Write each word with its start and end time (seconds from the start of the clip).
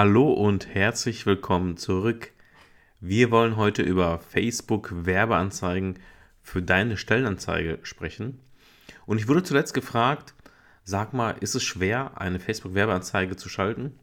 Hallo 0.00 0.30
und 0.30 0.72
herzlich 0.72 1.26
willkommen 1.26 1.76
zurück. 1.76 2.30
Wir 3.00 3.32
wollen 3.32 3.56
heute 3.56 3.82
über 3.82 4.20
Facebook 4.20 4.92
Werbeanzeigen 4.94 5.98
für 6.40 6.62
deine 6.62 6.96
Stellenanzeige 6.96 7.80
sprechen. 7.82 8.38
Und 9.06 9.18
ich 9.18 9.26
wurde 9.26 9.42
zuletzt 9.42 9.74
gefragt, 9.74 10.34
sag 10.84 11.14
mal, 11.14 11.34
ist 11.40 11.56
es 11.56 11.64
schwer, 11.64 12.12
eine 12.14 12.38
Facebook 12.38 12.74
Werbeanzeige 12.74 13.34
zu 13.34 13.48
schalten? 13.48 13.98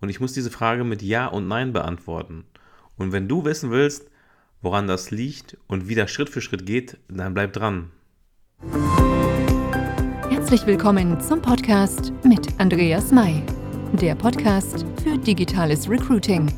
Und 0.00 0.08
ich 0.08 0.20
muss 0.20 0.34
diese 0.34 0.52
Frage 0.52 0.84
mit 0.84 1.02
Ja 1.02 1.26
und 1.26 1.48
Nein 1.48 1.72
beantworten. 1.72 2.44
Und 2.96 3.10
wenn 3.10 3.26
du 3.26 3.44
wissen 3.44 3.72
willst, 3.72 4.08
woran 4.62 4.86
das 4.86 5.10
liegt 5.10 5.56
und 5.66 5.88
wie 5.88 5.96
das 5.96 6.12
Schritt 6.12 6.28
für 6.28 6.40
Schritt 6.40 6.64
geht, 6.64 6.96
dann 7.08 7.34
bleib 7.34 7.54
dran. 7.54 7.90
Herzlich 10.30 10.64
willkommen 10.64 11.20
zum 11.20 11.42
Podcast 11.42 12.12
mit 12.22 12.60
Andreas 12.60 13.10
May, 13.10 13.42
der 13.94 14.14
Podcast 14.14 14.84
für 15.02 15.16
digitales 15.16 15.88
Recruiting. 15.88 16.52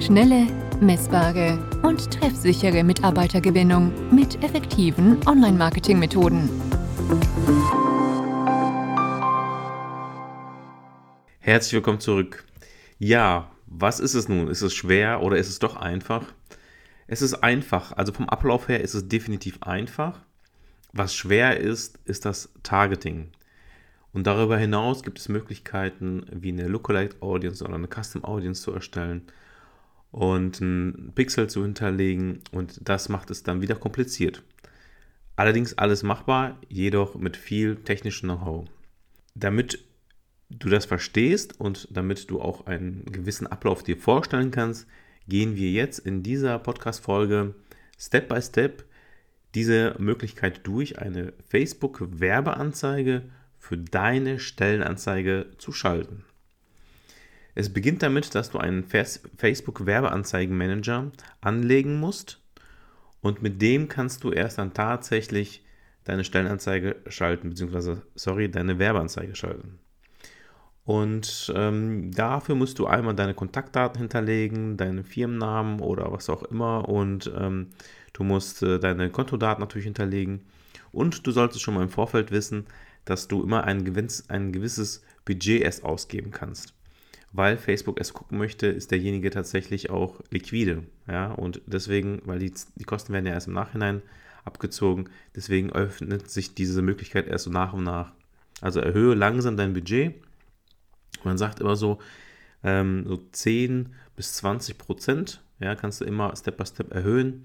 Schnelle, 0.00 0.46
messbare 0.80 1.58
und 1.82 2.10
treffsichere 2.10 2.84
Mitarbeitergewinnung 2.84 3.92
mit 4.14 4.42
effektiven 4.42 5.18
Online-Marketing-Methoden. 5.26 6.48
Herzlich 11.40 11.74
willkommen 11.74 12.00
zurück. 12.00 12.44
Ja, 12.98 13.50
was 13.66 14.00
ist 14.00 14.14
es 14.14 14.28
nun? 14.28 14.48
Ist 14.48 14.62
es 14.62 14.72
schwer 14.72 15.22
oder 15.22 15.36
ist 15.36 15.48
es 15.48 15.58
doch 15.58 15.76
einfach? 15.76 16.26
Es 17.08 17.22
ist 17.22 17.34
einfach. 17.42 17.92
Also 17.96 18.12
vom 18.12 18.28
Ablauf 18.28 18.68
her 18.68 18.80
ist 18.80 18.94
es 18.94 19.08
definitiv 19.08 19.62
einfach. 19.62 20.20
Was 20.92 21.14
schwer 21.14 21.58
ist, 21.58 21.98
ist 22.04 22.24
das 22.24 22.52
Targeting. 22.62 23.32
Und 24.12 24.26
darüber 24.26 24.58
hinaus 24.58 25.02
gibt 25.02 25.18
es 25.18 25.28
Möglichkeiten, 25.28 26.26
wie 26.30 26.50
eine 26.50 26.68
Lookalike 26.68 27.16
Audience 27.20 27.64
oder 27.64 27.74
eine 27.74 27.88
Custom 27.88 28.24
Audience 28.24 28.62
zu 28.62 28.72
erstellen 28.72 29.22
und 30.10 30.60
einen 30.60 31.12
Pixel 31.14 31.48
zu 31.48 31.62
hinterlegen. 31.62 32.40
Und 32.52 32.86
das 32.86 33.08
macht 33.08 33.30
es 33.30 33.42
dann 33.42 33.62
wieder 33.62 33.74
kompliziert. 33.74 34.42
Allerdings 35.34 35.78
alles 35.78 36.02
machbar, 36.02 36.58
jedoch 36.68 37.14
mit 37.14 37.36
viel 37.36 37.76
technischem 37.76 38.28
Know-how. 38.28 38.68
Damit 39.34 39.82
du 40.50 40.68
das 40.68 40.84
verstehst 40.84 41.58
und 41.58 41.88
damit 41.90 42.30
du 42.30 42.40
auch 42.40 42.66
einen 42.66 43.06
gewissen 43.06 43.46
Ablauf 43.46 43.82
dir 43.82 43.96
vorstellen 43.96 44.50
kannst, 44.50 44.86
gehen 45.26 45.56
wir 45.56 45.70
jetzt 45.70 45.98
in 45.98 46.22
dieser 46.22 46.58
Podcast-Folge 46.58 47.54
Step 47.98 48.28
by 48.28 48.42
Step 48.42 48.84
diese 49.54 49.94
Möglichkeit 49.98 50.66
durch, 50.66 50.98
eine 50.98 51.32
Facebook-Werbeanzeige 51.48 53.22
für 53.62 53.78
deine 53.78 54.38
Stellenanzeige 54.40 55.46
zu 55.56 55.70
schalten. 55.70 56.24
Es 57.54 57.72
beginnt 57.72 58.02
damit, 58.02 58.34
dass 58.34 58.50
du 58.50 58.58
einen 58.58 58.84
Facebook-Werbeanzeigenmanager 58.84 61.12
anlegen 61.40 62.00
musst 62.00 62.40
und 63.20 63.40
mit 63.40 63.62
dem 63.62 63.86
kannst 63.86 64.24
du 64.24 64.32
erst 64.32 64.58
dann 64.58 64.74
tatsächlich 64.74 65.64
deine 66.02 66.24
Stellenanzeige 66.24 66.96
schalten, 67.06 67.50
beziehungsweise, 67.50 68.02
sorry, 68.16 68.50
deine 68.50 68.80
Werbeanzeige 68.80 69.36
schalten. 69.36 69.78
Und 70.84 71.52
ähm, 71.54 72.10
dafür 72.10 72.56
musst 72.56 72.80
du 72.80 72.88
einmal 72.88 73.14
deine 73.14 73.34
Kontaktdaten 73.34 74.00
hinterlegen, 74.00 74.76
deinen 74.76 75.04
Firmennamen 75.04 75.78
oder 75.78 76.10
was 76.10 76.28
auch 76.28 76.42
immer. 76.42 76.88
Und 76.88 77.30
ähm, 77.38 77.68
du 78.12 78.24
musst 78.24 78.64
äh, 78.64 78.80
deine 78.80 79.10
Kontodaten 79.10 79.60
natürlich 79.60 79.84
hinterlegen. 79.84 80.40
Und 80.90 81.24
du 81.24 81.30
solltest 81.30 81.62
schon 81.62 81.74
mal 81.74 81.84
im 81.84 81.90
Vorfeld 81.90 82.32
wissen, 82.32 82.66
dass 83.04 83.28
du 83.28 83.42
immer 83.42 83.64
ein, 83.64 83.84
gewiss, 83.84 84.28
ein 84.28 84.52
gewisses 84.52 85.02
Budget 85.24 85.62
erst 85.62 85.84
ausgeben 85.84 86.30
kannst. 86.30 86.74
Weil 87.32 87.56
Facebook 87.56 87.98
es 87.98 88.12
gucken 88.12 88.38
möchte, 88.38 88.66
ist 88.66 88.90
derjenige 88.90 89.30
tatsächlich 89.30 89.90
auch 89.90 90.20
liquide. 90.30 90.84
Ja? 91.08 91.32
Und 91.32 91.62
deswegen, 91.66 92.20
weil 92.24 92.38
die, 92.38 92.52
die 92.74 92.84
Kosten 92.84 93.12
werden 93.12 93.26
ja 93.26 93.32
erst 93.32 93.48
im 93.48 93.54
Nachhinein 93.54 94.02
abgezogen, 94.44 95.08
deswegen 95.34 95.70
öffnet 95.72 96.30
sich 96.30 96.54
diese 96.54 96.82
Möglichkeit 96.82 97.28
erst 97.28 97.44
so 97.44 97.50
nach 97.50 97.72
und 97.72 97.84
nach. 97.84 98.12
Also 98.60 98.80
erhöhe 98.80 99.14
langsam 99.14 99.56
dein 99.56 99.72
Budget 99.72 100.14
man 101.24 101.38
sagt 101.38 101.60
immer 101.60 101.76
so, 101.76 101.98
ähm, 102.62 103.04
so 103.06 103.16
10 103.16 103.94
bis 104.16 104.34
20 104.34 104.78
Prozent, 104.78 105.42
ja, 105.60 105.74
kannst 105.74 106.00
du 106.00 106.04
immer 106.04 106.34
Step 106.36 106.56
by 106.56 106.66
Step 106.66 106.92
erhöhen. 106.92 107.42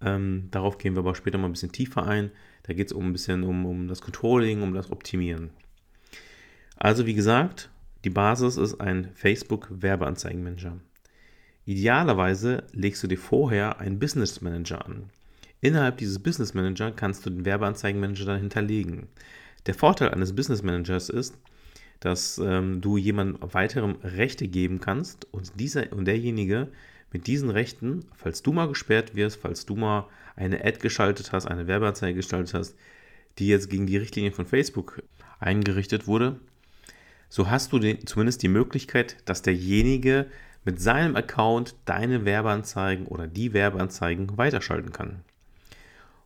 Ähm, 0.00 0.48
darauf 0.50 0.78
gehen 0.78 0.94
wir 0.94 1.00
aber 1.00 1.14
später 1.14 1.38
mal 1.38 1.46
ein 1.46 1.52
bisschen 1.52 1.72
tiefer 1.72 2.06
ein. 2.06 2.30
Da 2.64 2.72
geht 2.74 2.88
es 2.88 2.92
um 2.92 3.06
ein 3.06 3.12
bisschen 3.12 3.44
um, 3.44 3.66
um 3.66 3.88
das 3.88 4.00
Controlling, 4.00 4.62
um 4.62 4.74
das 4.74 4.90
Optimieren. 4.90 5.50
Also 6.76 7.06
wie 7.06 7.14
gesagt, 7.14 7.70
die 8.04 8.10
Basis 8.10 8.56
ist 8.56 8.80
ein 8.80 9.10
Facebook-Werbeanzeigenmanager. 9.14 10.78
Idealerweise 11.64 12.64
legst 12.72 13.02
du 13.02 13.08
dir 13.08 13.18
vorher 13.18 13.80
einen 13.80 13.98
Business 13.98 14.40
Manager 14.40 14.86
an. 14.86 15.10
Innerhalb 15.60 15.98
dieses 15.98 16.18
Business 16.18 16.54
Manager 16.54 16.92
kannst 16.92 17.26
du 17.26 17.30
den 17.30 17.44
Werbeanzeigenmanager 17.44 18.24
dann 18.24 18.40
hinterlegen. 18.40 19.08
Der 19.66 19.74
Vorteil 19.74 20.10
eines 20.10 20.34
Business 20.34 20.62
Managers 20.62 21.08
ist, 21.08 21.36
dass 22.00 22.38
ähm, 22.38 22.80
du 22.80 22.96
jemandem 22.96 23.38
weiterem 23.52 23.96
Rechte 24.02 24.46
geben 24.46 24.80
kannst 24.80 25.26
und 25.32 25.58
dieser 25.58 25.92
und 25.92 26.04
derjenige 26.04 26.68
mit 27.12 27.26
diesen 27.26 27.50
Rechten, 27.50 28.04
falls 28.14 28.42
du 28.42 28.52
mal 28.52 28.68
gesperrt 28.68 29.14
wirst, 29.14 29.40
falls 29.40 29.66
du 29.66 29.76
mal 29.76 30.08
eine 30.36 30.64
Ad 30.64 30.78
geschaltet 30.80 31.32
hast, 31.32 31.46
eine 31.46 31.66
Werbeanzeige 31.66 32.16
gestaltet 32.16 32.54
hast, 32.54 32.76
die 33.38 33.48
jetzt 33.48 33.70
gegen 33.70 33.86
die 33.86 33.96
Richtlinien 33.96 34.34
von 34.34 34.46
Facebook 34.46 35.02
eingerichtet 35.38 36.06
wurde, 36.06 36.38
so 37.28 37.50
hast 37.50 37.72
du 37.72 37.78
den, 37.78 38.06
zumindest 38.06 38.42
die 38.42 38.48
Möglichkeit, 38.48 39.16
dass 39.26 39.42
derjenige 39.42 40.26
mit 40.64 40.80
seinem 40.80 41.16
Account 41.16 41.76
deine 41.84 42.24
Werbeanzeigen 42.24 43.06
oder 43.06 43.26
die 43.26 43.52
Werbeanzeigen 43.52 44.36
weiterschalten 44.36 44.92
kann. 44.92 45.22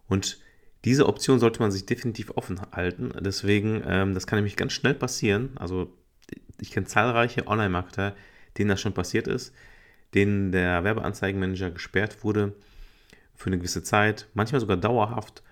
Und 0.09 0.39
diese 0.85 1.07
Option 1.07 1.39
sollte 1.39 1.61
man 1.61 1.71
sich 1.71 1.87
definitiv 1.87 2.33
offen 2.37 2.61
halten. 2.73 3.13
Deswegen, 3.21 3.83
ähm, 3.87 4.15
das 4.15 4.27
kann 4.27 4.39
nämlich 4.39 4.57
ganz 4.57 4.73
schnell 4.73 4.95
passieren. 4.95 5.51
Also 5.57 5.93
ich 6.61 6.71
kenne 6.71 6.87
zahlreiche 6.87 7.47
Online-Marketer, 7.47 8.15
denen 8.59 8.71
das 8.71 8.81
schon 8.81 8.95
passiert 8.95 9.29
ist, 9.29 9.55
denen 10.15 10.53
der 10.53 10.85
Werbeanzeigenmanager 10.85 11.71
gesperrt 11.71 12.25
wurde 12.25 12.55
für 13.35 13.49
eine 13.49 13.59
gewisse 13.59 13.83
Zeit, 13.83 14.29
manchmal 14.35 14.61
sogar 14.61 14.77
dauerhaft, 14.77 15.43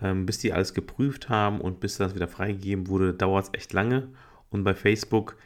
ähm, 0.00 0.26
bis 0.26 0.38
die 0.38 0.52
alles 0.52 0.74
geprüft 0.74 1.28
haben 1.28 1.60
und 1.60 1.80
bis 1.80 1.96
das 1.96 2.14
wieder 2.14 2.28
freigegeben 2.28 2.88
wurde, 2.88 3.14
dauert 3.14 3.46
es 3.46 3.54
echt 3.54 3.72
lange. 3.72 4.08
Und 4.50 4.64
bei 4.64 4.74
Facebook 4.74 5.36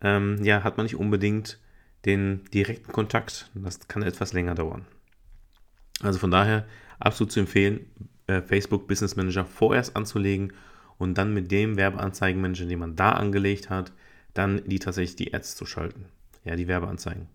ähm, 0.00 0.42
ja, 0.42 0.62
hat 0.62 0.76
man 0.76 0.84
nicht 0.84 0.96
unbedingt 0.96 1.58
den 2.04 2.44
direkten 2.52 2.92
Kontakt. 2.92 3.50
Das 3.54 3.88
kann 3.88 4.02
etwas 4.02 4.32
länger 4.32 4.54
dauern. 4.54 4.86
Also 6.02 6.18
von 6.18 6.30
daher 6.30 6.66
absolut 6.98 7.32
zu 7.32 7.40
empfehlen, 7.40 7.86
äh, 8.26 8.42
Facebook 8.42 8.86
Business 8.86 9.16
Manager 9.16 9.44
vorerst 9.44 9.96
anzulegen 9.96 10.52
und 10.98 11.18
dann 11.18 11.34
mit 11.34 11.50
dem 11.50 11.76
Werbeanzeigenmanager, 11.76 12.66
den 12.66 12.78
man 12.78 12.96
da 12.96 13.12
angelegt 13.12 13.70
hat, 13.70 13.92
dann 14.34 14.62
die 14.66 14.78
tatsächlich 14.78 15.16
die 15.16 15.34
Ads 15.34 15.56
zu 15.56 15.66
schalten. 15.66 16.06
Ja, 16.44 16.56
die 16.56 16.68
Werbeanzeigen. 16.68 17.28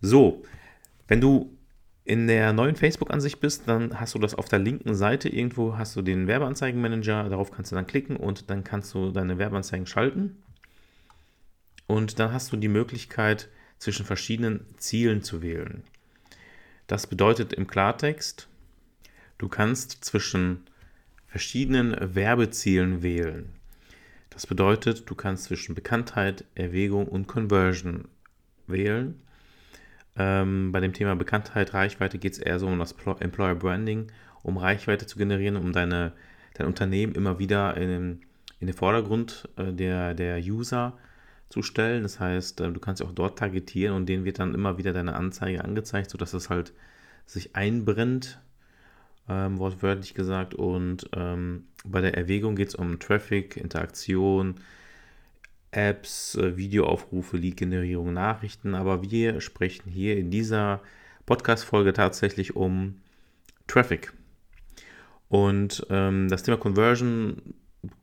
So, 0.00 0.42
wenn 1.08 1.20
du 1.20 1.56
in 2.04 2.28
der 2.28 2.52
neuen 2.52 2.76
Facebook-Ansicht 2.76 3.40
bist, 3.40 3.66
dann 3.66 3.98
hast 3.98 4.14
du 4.14 4.18
das 4.18 4.34
auf 4.34 4.48
der 4.48 4.60
linken 4.60 4.94
Seite 4.94 5.28
irgendwo, 5.28 5.76
hast 5.76 5.96
du 5.96 6.02
den 6.02 6.26
Werbeanzeigenmanager, 6.26 7.28
darauf 7.28 7.50
kannst 7.50 7.72
du 7.72 7.76
dann 7.76 7.86
klicken 7.86 8.16
und 8.16 8.48
dann 8.50 8.62
kannst 8.62 8.94
du 8.94 9.10
deine 9.10 9.38
Werbeanzeigen 9.38 9.86
schalten. 9.86 10.42
Und 11.86 12.18
dann 12.18 12.32
hast 12.32 12.52
du 12.52 12.56
die 12.56 12.68
Möglichkeit, 12.68 13.48
zwischen 13.78 14.06
verschiedenen 14.06 14.64
Zielen 14.78 15.22
zu 15.22 15.42
wählen. 15.42 15.82
Das 16.86 17.06
bedeutet 17.06 17.52
im 17.52 17.66
Klartext, 17.66 18.48
Du 19.38 19.48
kannst 19.48 20.02
zwischen 20.02 20.62
verschiedenen 21.26 21.94
Werbezielen 22.14 23.02
wählen. 23.02 23.52
Das 24.30 24.46
bedeutet, 24.46 25.10
du 25.10 25.14
kannst 25.14 25.44
zwischen 25.44 25.74
Bekanntheit, 25.74 26.44
Erwägung 26.54 27.06
und 27.06 27.26
Conversion 27.26 28.08
wählen. 28.66 29.20
Ähm, 30.16 30.72
bei 30.72 30.80
dem 30.80 30.92
Thema 30.92 31.14
Bekanntheit, 31.16 31.74
Reichweite 31.74 32.18
geht 32.18 32.32
es 32.32 32.38
eher 32.38 32.58
so 32.58 32.66
um 32.66 32.78
das 32.78 32.94
Employer 33.20 33.54
Branding, 33.54 34.10
um 34.42 34.56
Reichweite 34.56 35.06
zu 35.06 35.18
generieren, 35.18 35.56
um 35.56 35.72
deine, 35.72 36.12
dein 36.54 36.66
Unternehmen 36.66 37.14
immer 37.14 37.38
wieder 37.38 37.76
in, 37.76 38.20
in 38.60 38.66
den 38.66 38.74
Vordergrund 38.74 39.48
äh, 39.56 39.72
der, 39.72 40.14
der 40.14 40.38
User 40.38 40.96
zu 41.48 41.62
stellen. 41.62 42.02
Das 42.02 42.18
heißt, 42.18 42.60
äh, 42.60 42.72
du 42.72 42.80
kannst 42.80 43.02
auch 43.02 43.12
dort 43.12 43.38
targetieren 43.38 43.94
und 43.94 44.06
denen 44.06 44.24
wird 44.24 44.38
dann 44.38 44.54
immer 44.54 44.78
wieder 44.78 44.92
deine 44.92 45.14
Anzeige 45.14 45.64
angezeigt, 45.64 46.10
sodass 46.10 46.32
es 46.32 46.50
halt 46.50 46.72
sich 47.26 47.56
einbrennt 47.56 48.40
ähm, 49.28 49.58
wortwörtlich 49.58 50.14
gesagt. 50.14 50.54
Und 50.54 51.08
ähm, 51.14 51.64
bei 51.84 52.00
der 52.00 52.16
Erwägung 52.16 52.56
geht 52.56 52.68
es 52.68 52.74
um 52.74 52.98
Traffic, 52.98 53.56
Interaktion, 53.56 54.56
Apps, 55.76 56.34
äh, 56.36 56.56
Videoaufrufe, 56.56 57.36
Lead-Generierung, 57.36 58.12
Nachrichten. 58.12 58.74
Aber 58.74 59.02
wir 59.02 59.40
sprechen 59.40 59.90
hier 59.90 60.16
in 60.16 60.30
dieser 60.30 60.80
Podcast-Folge 61.26 61.92
tatsächlich 61.92 62.56
um 62.56 63.00
Traffic. 63.66 64.12
Und 65.28 65.86
ähm, 65.90 66.28
das 66.28 66.44
Thema 66.44 66.56
Conversion 66.56 67.54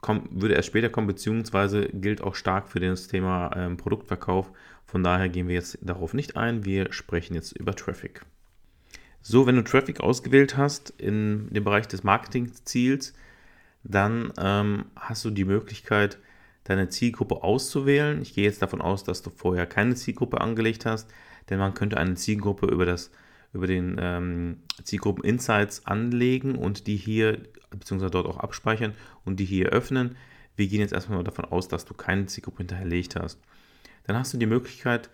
kommt, 0.01 0.41
würde 0.41 0.53
erst 0.53 0.67
später 0.67 0.89
kommen, 0.89 1.07
beziehungsweise 1.07 1.87
gilt 1.87 2.21
auch 2.21 2.35
stark 2.35 2.67
für 2.69 2.79
das 2.79 3.07
Thema 3.07 3.51
ähm, 3.55 3.77
Produktverkauf. 3.77 4.51
Von 4.85 5.03
daher 5.03 5.29
gehen 5.29 5.47
wir 5.47 5.55
jetzt 5.55 5.79
darauf 5.81 6.13
nicht 6.13 6.37
ein. 6.37 6.65
Wir 6.65 6.93
sprechen 6.93 7.33
jetzt 7.33 7.53
über 7.53 7.75
Traffic. 7.75 8.21
So, 9.21 9.47
wenn 9.47 9.55
du 9.55 9.63
Traffic 9.63 10.01
ausgewählt 10.01 10.57
hast 10.57 10.91
in 10.91 11.47
dem 11.49 11.63
Bereich 11.63 11.87
des 11.87 12.03
Marketingziels, 12.03 13.13
dann 13.83 14.31
ähm, 14.37 14.85
hast 14.95 15.25
du 15.25 15.31
die 15.31 15.45
Möglichkeit, 15.45 16.19
deine 16.63 16.89
Zielgruppe 16.89 17.44
auszuwählen. 17.44 18.21
Ich 18.21 18.33
gehe 18.33 18.45
jetzt 18.45 18.62
davon 18.62 18.81
aus, 18.81 19.04
dass 19.04 19.21
du 19.21 19.30
vorher 19.30 19.65
keine 19.65 19.95
Zielgruppe 19.95 20.42
angelegt 20.42 20.86
hast, 20.86 21.10
denn 21.50 21.60
man 21.60 21.74
könnte 21.74 21.98
eine 21.98 22.15
Zielgruppe 22.15 22.68
über, 22.68 22.86
das, 22.86 23.12
über 23.54 23.68
den 23.68 23.98
ähm, 24.00 24.57
Zielgruppen 24.83 25.24
Insights 25.24 25.86
anlegen 25.86 26.56
und 26.56 26.88
die 26.88 26.95
hier, 26.95 27.39
beziehungsweise 27.69 28.12
dort 28.12 28.27
auch 28.27 28.38
abspeichern 28.38 28.94
und 29.25 29.39
die 29.39 29.45
hier 29.45 29.69
öffnen. 29.69 30.15
Wir 30.56 30.68
gehen 30.68 30.80
jetzt 30.80 30.94
erstmal 30.94 31.24
davon 31.24 31.45
aus, 31.45 31.68
dass 31.68 31.86
du 31.86 31.94
keine 31.94 32.27
Zielgruppe 32.27 32.60
hinterlegt 32.60 33.16
hast. 33.16 33.39
Dann 34.06 34.18
hast 34.18 34.33
du 34.33 34.38
die 34.38 34.45
Möglichkeit, 34.45 35.09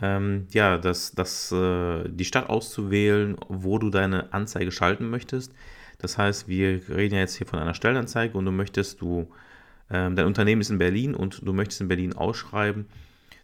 ähm, 0.00 0.46
ja, 0.50 0.76
das, 0.78 1.12
das, 1.12 1.52
äh, 1.52 2.08
die 2.08 2.24
Stadt 2.24 2.48
auszuwählen, 2.48 3.36
wo 3.48 3.78
du 3.78 3.90
deine 3.90 4.32
Anzeige 4.32 4.72
schalten 4.72 5.08
möchtest. 5.08 5.54
Das 5.98 6.18
heißt, 6.18 6.48
wir 6.48 6.80
reden 6.88 7.14
ja 7.14 7.20
jetzt 7.20 7.36
hier 7.36 7.46
von 7.46 7.58
einer 7.58 7.74
Stellenanzeige 7.74 8.36
und 8.36 8.44
du 8.44 8.50
möchtest, 8.50 9.00
du, 9.00 9.30
ähm, 9.90 10.16
dein 10.16 10.26
Unternehmen 10.26 10.60
ist 10.60 10.70
in 10.70 10.78
Berlin 10.78 11.14
und 11.14 11.46
du 11.46 11.52
möchtest 11.52 11.80
in 11.80 11.88
Berlin 11.88 12.14
ausschreiben, 12.14 12.86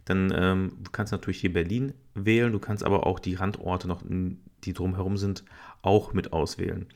dann 0.05 0.33
ähm, 0.35 0.77
du 0.83 1.03
natürlich 1.11 1.39
hier 1.39 1.53
Berlin 1.53 1.93
wählen, 2.15 2.51
du 2.51 2.59
kannst 2.59 2.83
aber 2.83 3.05
auch 3.05 3.19
die 3.19 3.35
Randorte 3.35 3.87
noch, 3.87 4.01
die 4.63 4.73
drumherum 4.73 5.17
sind, 5.17 5.43
auch 5.81 6.13
mit 6.13 6.33
auswählen. 6.33 6.87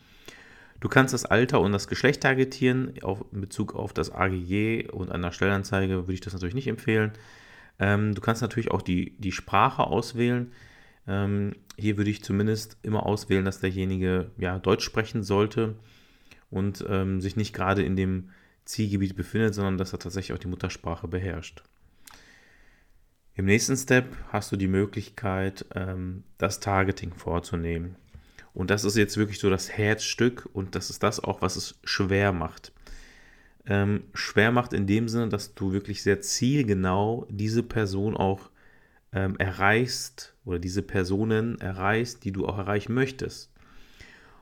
Du 0.80 0.90
kannst 0.90 1.14
das 1.14 1.26
Alter 1.26 1.62
und 1.62 1.72
das 1.72 1.88
Geschlecht 1.88 2.22
targetieren. 2.22 2.94
Auf, 3.02 3.26
in 3.32 3.42
Bezug 3.42 3.76
auf 3.76 3.94
das 3.94 4.12
AGG 4.12 4.90
und 4.92 5.12
einer 5.12 5.32
Stellenanzeige 5.32 6.04
würde 6.04 6.14
ich 6.14 6.22
das 6.22 6.34
natürlich 6.34 6.56
nicht 6.56 6.68
empfehlen. 6.68 7.14
Ähm, 7.80 8.14
du 8.14 8.22
kannst 8.22 8.42
natürlich 8.42 8.72
auch 8.72 8.82
die, 8.82 9.16
die 9.18 9.32
Sprache 9.32 9.86
auswählen. 9.86 10.52
Ähm, 11.08 11.54
hier 11.78 11.98
würde 11.98 12.10
ich 12.10 12.24
zumindest 12.24 12.78
immer 12.84 13.06
auswählen, 13.06 13.46
dass 13.46 13.60
derjenige 13.60 14.32
ja, 14.38 14.60
Deutsch 14.60 14.84
sprechen 14.84 15.24
sollte 15.24 15.76
und 16.50 16.86
ähm, 16.88 17.22
sich 17.22 17.36
nicht 17.36 17.54
gerade 17.54 17.84
in 17.84 17.96
dem 17.96 18.30
Zielgebiet 18.66 19.16
befindet, 19.16 19.56
sondern 19.56 19.78
dass 19.78 19.94
er 19.94 20.00
tatsächlich 20.00 20.36
auch 20.36 20.42
die 20.42 20.48
Muttersprache 20.48 21.08
beherrscht. 21.08 21.64
Im 23.36 23.46
nächsten 23.46 23.76
Step 23.76 24.16
hast 24.30 24.52
du 24.52 24.56
die 24.56 24.68
Möglichkeit, 24.68 25.66
ähm, 25.76 26.24
das 26.38 26.60
Targeting 26.60 27.14
vorzunehmen. 27.14 27.96
Und 28.54 28.70
das 28.70 28.86
ist 28.86 28.96
jetzt 28.96 29.18
wirklich 29.18 29.40
so 29.40 29.50
das 29.50 29.70
Herzstück 29.70 30.50
und 30.54 30.76
das 30.76 30.90
ist 30.90 31.04
das 31.04 31.20
auch, 31.20 31.42
was 31.42 31.58
es 31.58 31.78
schwer 31.84 32.32
macht 32.32 32.72
ähm, 33.68 34.04
schwer 34.14 34.52
macht 34.52 34.74
in 34.74 34.88
dem 34.88 35.08
Sinne, 35.08 35.30
dass 35.30 35.56
du 35.56 35.72
wirklich 35.72 36.04
sehr 36.04 36.22
zielgenau 36.22 37.26
diese 37.30 37.64
Person 37.64 38.16
auch 38.16 38.50
ähm, 39.12 39.36
erreichst 39.38 40.36
oder 40.46 40.60
diese 40.60 40.82
Personen 40.82 41.60
erreichst, 41.60 42.24
die 42.24 42.32
du 42.32 42.46
auch 42.46 42.58
erreichen 42.58 42.94
möchtest. 42.94 43.52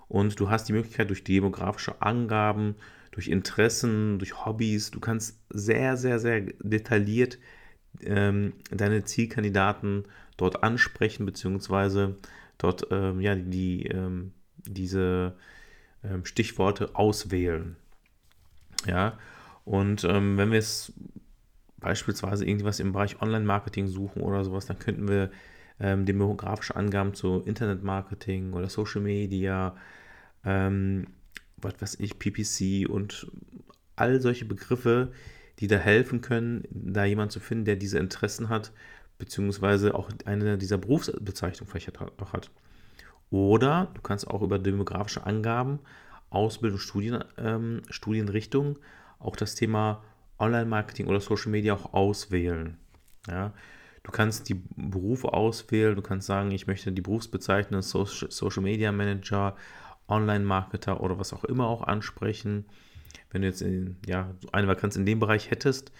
Und 0.08 0.40
du 0.40 0.50
hast 0.50 0.68
die 0.68 0.74
Möglichkeit 0.74 1.10
durch 1.10 1.24
demografische 1.24 2.02
Angaben, 2.02 2.76
durch 3.14 3.28
Interessen, 3.28 4.18
durch 4.18 4.44
Hobbys, 4.44 4.90
du 4.90 5.00
kannst 5.00 5.40
sehr, 5.50 5.98
sehr, 5.98 6.20
sehr 6.20 6.42
detailliert 6.62 7.38
ähm, 8.02 8.54
deine 8.72 9.04
Zielkandidaten 9.04 10.06
dort 10.36 10.64
ansprechen, 10.64 11.26
beziehungsweise 11.26 12.18
dort 12.58 12.88
ähm, 12.90 13.22
ja, 13.22 13.36
die, 13.36 13.86
ähm, 13.86 14.34
diese 14.66 15.36
ähm, 16.04 16.26
Stichworte 16.26 16.96
auswählen. 16.96 17.76
Ja, 18.88 19.20
und 19.64 20.04
ähm, 20.06 20.38
wenn 20.38 20.52
wir 20.52 20.60
es 20.60 20.92
beispielsweise 21.78 22.46
irgendwas 22.46 22.80
im 22.80 22.94
Bereich 22.94 23.22
Online-Marketing 23.22 23.88
suchen 23.88 24.24
oder 24.24 24.44
sowas, 24.44 24.66
dann 24.66 24.80
könnten 24.80 25.08
wir 25.08 25.30
ähm, 25.80 26.06
demografische 26.06 26.76
Angaben 26.76 27.14
zu 27.14 27.42
Internet-Marketing 27.42 28.54
oder 28.54 28.70
Social 28.70 29.02
Media, 29.02 29.76
ähm, 30.44 31.08
was 31.64 31.82
weiß 31.82 32.00
ich, 32.00 32.20
PPC 32.20 32.90
und 32.90 33.28
all 33.96 34.22
solche 34.22 34.46
Begriffe, 34.46 35.12
die 35.60 35.68
da 35.68 35.78
helfen 35.78 36.22
können, 36.22 36.64
da 36.72 37.06
jemand 37.06 37.32
zu 37.32 37.40
finden, 37.40 37.66
der 37.66 37.76
diese 37.76 38.00
Interessen 38.00 38.50
hat, 38.50 38.72
beziehungsweise 39.18 39.96
auch 39.96 40.10
eine 40.26 40.58
dieser 40.58 40.78
Berufsbezeichnungen 40.78 41.72
vielleicht 41.72 42.00
auch 42.00 42.34
hat. 42.34 42.52
Oder 43.30 43.92
du 43.94 44.02
kannst 44.02 44.28
auch 44.28 44.42
über 44.42 44.60
demografische 44.60 45.26
Angaben 45.26 45.80
Ausbildung, 46.30 46.80
Studien, 46.80 47.24
ähm, 47.38 47.82
Studienrichtung 47.90 48.80
auch 49.20 49.36
das 49.36 49.56
Thema 49.56 50.04
Online-Marketing 50.40 51.08
oder 51.08 51.20
Social 51.20 51.52
Media 51.52 51.74
auch 51.74 51.94
auswählen. 51.94 52.78
Ja? 53.28 53.54
Du 54.04 54.12
kannst 54.12 54.50
die 54.50 54.62
Berufe 54.76 55.32
auswählen, 55.32 55.96
du 55.96 56.02
kannst 56.02 56.28
sagen, 56.28 56.52
ich 56.52 56.68
möchte 56.68 56.92
die 56.92 57.02
Berufsbezeichnung 57.02 57.82
Social 57.82 58.64
Media 58.64 58.92
Manager, 58.92 59.56
Online-Marketer 60.08 61.02
oder 61.02 61.20
was 61.20 61.34
auch 61.34 61.44
immer 61.44 61.68
auch 61.68 61.82
ansprechen. 61.84 62.66
Wenn 63.32 63.42
du 63.42 63.48
jetzt 63.48 63.62
in, 63.62 63.98
ja, 64.06 64.32
eine 64.52 64.68
Vakanz 64.68 64.96
in 64.96 65.06
dem 65.06 65.20
Bereich 65.20 65.52
hättest. 65.52 65.92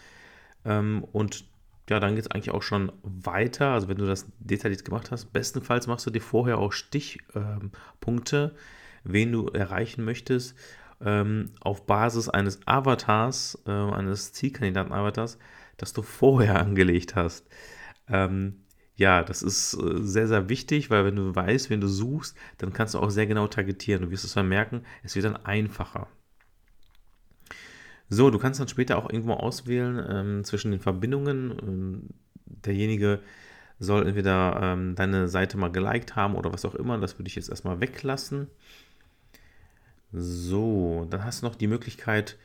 Ähm, 0.66 1.04
und 1.12 1.46
ja, 1.90 2.00
dann 2.00 2.16
geht 2.16 2.26
es 2.26 2.32
eigentlich 2.32 2.52
auch 2.52 2.62
schon 2.62 2.92
weiter. 3.04 3.72
Also 3.72 3.88
wenn 3.88 3.98
du 3.98 4.06
das 4.06 4.28
detailliert 4.40 4.86
gemacht 4.86 5.12
hast, 5.12 5.34
bestenfalls 5.34 5.88
machst 5.88 6.06
du 6.06 6.12
dir 6.12 6.22
vorher 6.22 6.58
auch 6.58 6.72
Stichpunkte. 6.72 8.52
Ähm, 8.54 8.58
wen 9.04 9.32
du 9.32 9.48
erreichen 9.48 10.04
möchtest, 10.04 10.56
ähm, 11.02 11.52
auf 11.62 11.86
Basis 11.86 12.30
eines 12.30 12.66
Avatars, 12.66 13.62
äh, 13.68 13.72
eines 13.72 14.34
Zielkandidaten-Avatars, 14.34 15.38
das 15.78 15.94
du 15.94 16.02
vorher 16.02 16.60
angelegt 16.62 17.16
hast. 17.16 17.48
Ja, 18.96 19.24
das 19.24 19.42
ist 19.42 19.74
äh, 19.76 20.04
sehr, 20.04 20.28
sehr 20.28 20.50
wichtig, 20.50 20.90
weil 20.90 21.06
wenn 21.06 21.16
du 21.16 21.36
weißt, 21.36 21.70
wen 21.70 21.82
du 21.82 21.88
suchst, 21.88 22.38
dann 22.60 22.74
kannst 22.74 22.94
du 22.94 23.00
auch 23.00 23.10
sehr 23.10 23.26
genau 23.28 23.48
targetieren. 23.48 24.04
Du 24.04 24.12
wirst 24.12 24.24
es 24.24 24.34
dann 24.34 24.48
merken, 24.48 24.84
es 25.04 25.16
wird 25.16 25.26
dann 25.26 25.36
einfacher. 25.38 26.08
So, 28.10 28.30
du 28.30 28.38
kannst 28.38 28.60
dann 28.60 28.68
später 28.68 28.98
auch 28.98 29.10
irgendwo 29.10 29.34
auswählen 29.34 30.06
ähm, 30.10 30.44
zwischen 30.44 30.72
den 30.72 30.80
Verbindungen. 30.80 31.52
Ähm, 31.62 32.10
derjenige 32.46 33.20
soll 33.80 34.08
entweder 34.08 34.60
ähm, 34.62 34.96
deine 34.96 35.28
Seite 35.28 35.58
mal 35.58 35.72
geliked 35.72 36.16
haben 36.16 36.36
oder 36.36 36.54
was 36.54 36.66
auch 36.66 36.76
immer. 36.76 36.98
Das 37.00 37.18
würde 37.18 37.28
ich 37.30 37.36
jetzt 37.36 37.50
erstmal 37.50 37.82
weglassen. 37.82 38.48
So, 40.12 41.08
dann 41.10 41.24
hast 41.24 41.42
du 41.42 41.48
noch 41.48 41.56
die 41.56 41.68
Möglichkeit, 41.68 42.38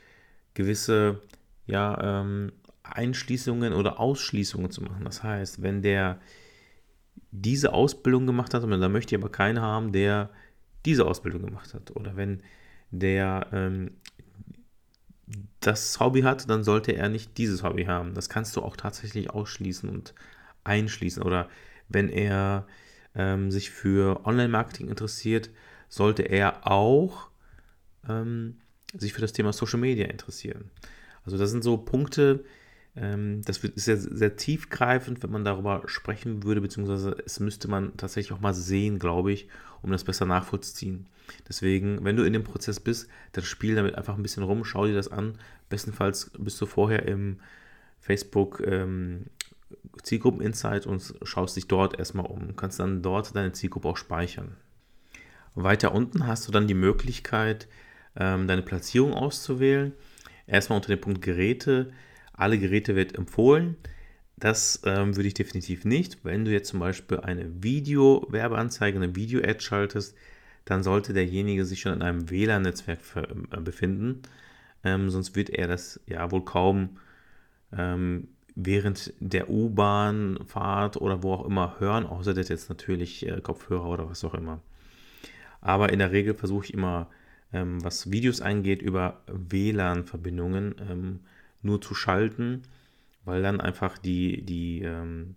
gewisse 0.54 1.20
ja, 1.66 2.22
ähm, 2.22 2.52
Einschließungen 2.96 3.72
oder 3.72 4.00
Ausschließungen 4.00 4.70
zu 4.70 4.82
machen. 4.82 5.04
Das 5.04 5.22
heißt, 5.22 5.62
wenn 5.62 5.82
der 5.82 6.20
diese 7.30 7.72
Ausbildung 7.72 8.26
gemacht 8.26 8.54
hat, 8.54 8.62
dann 8.62 8.92
möchte 8.92 9.14
ich 9.14 9.20
aber 9.20 9.30
keinen 9.30 9.60
haben, 9.60 9.92
der 9.92 10.30
diese 10.86 11.06
Ausbildung 11.06 11.42
gemacht 11.42 11.74
hat. 11.74 11.94
Oder 11.96 12.16
wenn 12.16 12.42
der 12.90 13.48
ähm, 13.52 13.90
das 15.60 16.00
Hobby 16.00 16.22
hat, 16.22 16.48
dann 16.48 16.64
sollte 16.64 16.92
er 16.92 17.08
nicht 17.08 17.36
dieses 17.36 17.62
Hobby 17.62 17.84
haben. 17.84 18.14
Das 18.14 18.28
kannst 18.28 18.56
du 18.56 18.62
auch 18.62 18.76
tatsächlich 18.76 19.30
ausschließen 19.30 19.88
und 19.88 20.14
einschließen. 20.64 21.22
Oder 21.22 21.48
wenn 21.88 22.08
er 22.08 22.66
ähm, 23.14 23.50
sich 23.50 23.70
für 23.70 24.24
Online-Marketing 24.24 24.88
interessiert, 24.88 25.50
sollte 25.88 26.22
er 26.22 26.66
auch 26.66 27.28
ähm, 28.08 28.58
sich 28.94 29.12
für 29.12 29.20
das 29.20 29.32
Thema 29.32 29.52
Social 29.52 29.80
Media 29.80 30.06
interessieren. 30.06 30.70
Also 31.24 31.36
das 31.36 31.50
sind 31.50 31.62
so 31.62 31.76
Punkte, 31.76 32.44
ähm, 32.44 32.44
das 33.00 33.58
ist 33.58 33.84
sehr, 33.84 33.96
sehr 33.96 34.36
tiefgreifend, 34.36 35.22
wenn 35.22 35.30
man 35.30 35.44
darüber 35.44 35.82
sprechen 35.86 36.42
würde, 36.42 36.60
beziehungsweise 36.60 37.16
es 37.24 37.38
müsste 37.38 37.68
man 37.68 37.96
tatsächlich 37.96 38.32
auch 38.32 38.40
mal 38.40 38.54
sehen, 38.54 38.98
glaube 38.98 39.32
ich, 39.32 39.48
um 39.82 39.90
das 39.90 40.04
besser 40.04 40.26
nachvollziehen. 40.26 41.06
Deswegen, 41.48 42.04
wenn 42.04 42.16
du 42.16 42.24
in 42.24 42.32
dem 42.32 42.44
Prozess 42.44 42.80
bist, 42.80 43.08
dann 43.32 43.44
spiel 43.44 43.74
damit 43.74 43.94
einfach 43.94 44.16
ein 44.16 44.22
bisschen 44.22 44.42
rum, 44.42 44.64
schau 44.64 44.86
dir 44.86 44.94
das 44.94 45.08
an. 45.08 45.38
Bestenfalls 45.68 46.30
bist 46.38 46.60
du 46.60 46.66
vorher 46.66 47.06
im 47.06 47.38
Facebook 48.00 48.60
ähm, 48.64 49.26
Zielgruppen 50.02 50.40
Insight 50.40 50.86
und 50.86 51.14
schaust 51.22 51.56
dich 51.56 51.68
dort 51.68 51.98
erstmal 51.98 52.26
um. 52.26 52.48
Du 52.48 52.54
kannst 52.54 52.80
dann 52.80 53.02
dort 53.02 53.34
deine 53.36 53.52
Zielgruppe 53.52 53.88
auch 53.88 53.96
speichern. 53.96 54.56
Weiter 55.54 55.92
unten 55.92 56.26
hast 56.26 56.46
du 56.48 56.52
dann 56.52 56.66
die 56.66 56.74
Möglichkeit, 56.74 57.68
ähm, 58.16 58.46
deine 58.46 58.62
Platzierung 58.62 59.12
auszuwählen. 59.12 59.92
Erstmal 60.46 60.78
unter 60.78 60.88
dem 60.88 61.00
Punkt 61.00 61.20
Geräte. 61.20 61.92
Alle 62.38 62.58
Geräte 62.58 62.96
wird 62.96 63.16
empfohlen. 63.18 63.76
Das 64.36 64.80
ähm, 64.84 65.16
würde 65.16 65.26
ich 65.26 65.34
definitiv 65.34 65.84
nicht. 65.84 66.24
Wenn 66.24 66.44
du 66.44 66.52
jetzt 66.52 66.68
zum 66.68 66.78
Beispiel 66.78 67.18
eine 67.18 67.62
Video-Werbeanzeige, 67.62 68.96
eine 68.96 69.16
Video-Ad 69.16 69.60
schaltest, 69.60 70.16
dann 70.64 70.84
sollte 70.84 71.12
derjenige 71.12 71.64
sich 71.64 71.80
schon 71.80 71.94
in 71.94 72.02
einem 72.02 72.30
WLAN-Netzwerk 72.30 73.00
äh, 73.16 73.60
befinden. 73.60 74.22
Ähm, 74.84 75.10
sonst 75.10 75.34
wird 75.34 75.50
er 75.50 75.66
das 75.66 76.00
ja 76.06 76.30
wohl 76.30 76.44
kaum 76.44 76.98
ähm, 77.76 78.28
während 78.54 79.12
der 79.18 79.50
U-Bahn-Fahrt 79.50 80.96
oder 80.98 81.24
wo 81.24 81.32
auch 81.32 81.44
immer 81.44 81.80
hören, 81.80 82.06
außer 82.06 82.34
das 82.34 82.48
jetzt 82.48 82.68
natürlich 82.68 83.26
äh, 83.26 83.40
Kopfhörer 83.40 83.88
oder 83.88 84.08
was 84.08 84.22
auch 84.22 84.34
immer. 84.34 84.60
Aber 85.60 85.92
in 85.92 85.98
der 85.98 86.12
Regel 86.12 86.34
versuche 86.34 86.66
ich 86.66 86.74
immer 86.74 87.10
ähm, 87.52 87.82
was 87.82 88.12
Videos 88.12 88.40
eingeht, 88.40 88.80
über 88.80 89.22
WLAN-Verbindungen 89.26 90.76
ähm, 90.88 91.20
nur 91.62 91.80
zu 91.80 91.94
schalten, 91.94 92.62
weil 93.24 93.42
dann 93.42 93.60
einfach 93.60 93.98
die, 93.98 94.42
die, 94.42 94.82
ähm, 94.82 95.36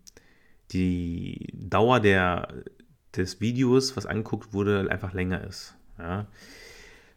die 0.71 1.47
Dauer 1.53 1.99
der, 1.99 2.53
des 3.15 3.41
Videos, 3.41 3.97
was 3.97 4.05
angeguckt 4.05 4.53
wurde, 4.53 4.87
einfach 4.89 5.13
länger 5.13 5.43
ist. 5.43 5.75
Ja. 5.97 6.27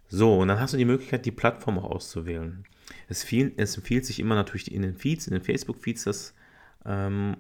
So, 0.08 0.38
und 0.38 0.48
dann 0.48 0.60
hast 0.60 0.74
du 0.74 0.78
die 0.78 0.84
Möglichkeit, 0.84 1.26
die 1.26 1.30
Plattform 1.30 1.78
auch 1.78 1.90
auszuwählen. 1.90 2.64
Es, 3.08 3.24
viel, 3.24 3.52
es 3.56 3.76
empfiehlt 3.76 4.04
sich 4.04 4.20
immer 4.20 4.34
natürlich 4.34 4.72
in 4.72 4.82
den 4.82 4.94
Feeds, 4.94 5.26
in 5.26 5.32
den 5.32 5.42
Facebook-Feeds 5.42 6.04
das 6.04 6.34
ähm, 6.84 7.36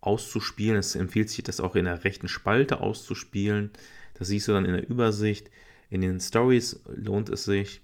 auszuspielen. 0.00 0.76
Es 0.76 0.94
empfiehlt 0.94 1.30
sich 1.30 1.42
das 1.44 1.60
auch 1.60 1.74
in 1.74 1.86
der 1.86 2.04
rechten 2.04 2.28
Spalte 2.28 2.80
auszuspielen. 2.80 3.70
Das 4.14 4.28
siehst 4.28 4.48
du 4.48 4.52
dann 4.52 4.66
in 4.66 4.74
der 4.74 4.88
Übersicht. 4.88 5.50
In 5.88 6.00
den 6.00 6.20
Stories 6.20 6.82
lohnt 6.94 7.28
es 7.28 7.44
sich. 7.44 7.80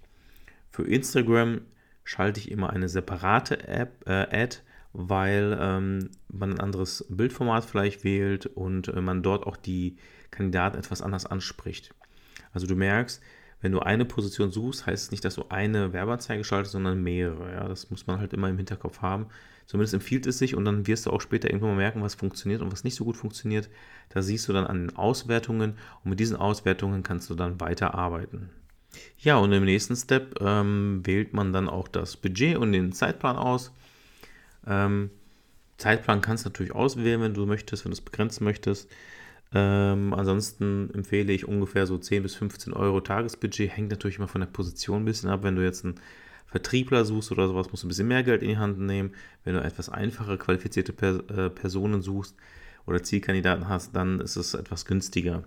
Für 0.71 0.87
Instagram 0.87 1.61
schalte 2.09 2.39
ich 2.39 2.49
immer 2.49 2.71
eine 2.71 2.89
separate 2.89 3.67
App, 3.67 4.03
äh, 4.07 4.41
Ad, 4.43 4.57
weil 4.93 5.55
ähm, 5.61 6.09
man 6.27 6.53
ein 6.53 6.59
anderes 6.59 7.05
Bildformat 7.07 7.65
vielleicht 7.65 8.03
wählt 8.03 8.47
und 8.47 8.87
äh, 8.87 8.99
man 8.99 9.21
dort 9.21 9.45
auch 9.45 9.55
die 9.55 9.95
Kandidaten 10.31 10.75
etwas 10.75 11.03
anders 11.03 11.27
anspricht. 11.27 11.93
Also 12.51 12.65
du 12.65 12.75
merkst, 12.75 13.21
wenn 13.61 13.73
du 13.73 13.81
eine 13.81 14.05
Position 14.05 14.49
suchst, 14.49 14.87
heißt 14.87 15.03
es 15.03 15.11
nicht, 15.11 15.23
dass 15.23 15.35
du 15.35 15.45
eine 15.49 15.93
Werbeanzeige 15.93 16.43
schaltest, 16.43 16.71
sondern 16.71 17.03
mehrere. 17.03 17.53
Ja? 17.53 17.67
Das 17.67 17.91
muss 17.91 18.07
man 18.07 18.19
halt 18.19 18.33
immer 18.33 18.49
im 18.49 18.57
Hinterkopf 18.57 19.03
haben. 19.03 19.27
Zumindest 19.67 19.93
empfiehlt 19.93 20.25
es 20.25 20.39
sich 20.39 20.55
und 20.55 20.65
dann 20.65 20.87
wirst 20.87 21.05
du 21.05 21.11
auch 21.11 21.21
später 21.21 21.47
irgendwann 21.47 21.75
mal 21.75 21.77
merken, 21.77 22.01
was 22.01 22.15
funktioniert 22.15 22.61
und 22.61 22.71
was 22.71 22.83
nicht 22.83 22.95
so 22.95 23.05
gut 23.05 23.17
funktioniert. 23.17 23.69
Da 24.09 24.23
siehst 24.23 24.49
du 24.49 24.53
dann 24.53 24.65
an 24.65 24.87
den 24.87 24.97
Auswertungen 24.97 25.77
und 26.03 26.09
mit 26.09 26.19
diesen 26.19 26.37
Auswertungen 26.37 27.03
kannst 27.03 27.29
du 27.29 27.35
dann 27.35 27.59
weiterarbeiten. 27.59 28.49
Ja, 29.17 29.37
und 29.37 29.51
im 29.51 29.65
nächsten 29.65 29.95
Step 29.95 30.39
ähm, 30.41 31.01
wählt 31.03 31.33
man 31.33 31.53
dann 31.53 31.69
auch 31.69 31.87
das 31.87 32.17
Budget 32.17 32.57
und 32.57 32.71
den 32.71 32.91
Zeitplan 32.91 33.35
aus. 33.35 33.71
Ähm, 34.65 35.09
Zeitplan 35.77 36.21
kannst 36.21 36.45
du 36.45 36.49
natürlich 36.49 36.73
auswählen, 36.73 37.21
wenn 37.21 37.33
du 37.33 37.45
möchtest, 37.45 37.85
wenn 37.85 37.91
du 37.91 37.95
es 37.95 38.01
begrenzen 38.01 38.43
möchtest. 38.43 38.89
Ähm, 39.53 40.13
ansonsten 40.13 40.91
empfehle 40.93 41.33
ich 41.33 41.47
ungefähr 41.47 41.87
so 41.87 41.97
10 41.97 42.23
bis 42.23 42.35
15 42.35 42.73
Euro 42.73 43.01
Tagesbudget. 43.01 43.75
Hängt 43.75 43.89
natürlich 43.89 44.17
immer 44.17 44.27
von 44.27 44.41
der 44.41 44.47
Position 44.47 45.01
ein 45.01 45.05
bisschen 45.05 45.29
ab. 45.29 45.43
Wenn 45.43 45.55
du 45.55 45.63
jetzt 45.63 45.85
einen 45.85 45.95
Vertriebler 46.45 47.05
suchst 47.05 47.31
oder 47.31 47.47
sowas, 47.47 47.71
musst 47.71 47.83
du 47.83 47.87
ein 47.87 47.89
bisschen 47.89 48.07
mehr 48.07 48.23
Geld 48.23 48.41
in 48.43 48.49
die 48.49 48.57
Hand 48.57 48.79
nehmen. 48.79 49.11
Wenn 49.43 49.55
du 49.55 49.61
etwas 49.63 49.89
einfache, 49.89 50.37
qualifizierte 50.37 50.93
per 50.93 51.29
äh, 51.29 51.49
Personen 51.49 52.01
suchst 52.01 52.35
oder 52.85 53.01
Zielkandidaten 53.01 53.67
hast, 53.67 53.95
dann 53.95 54.19
ist 54.19 54.35
es 54.35 54.53
etwas 54.53 54.85
günstiger. 54.85 55.43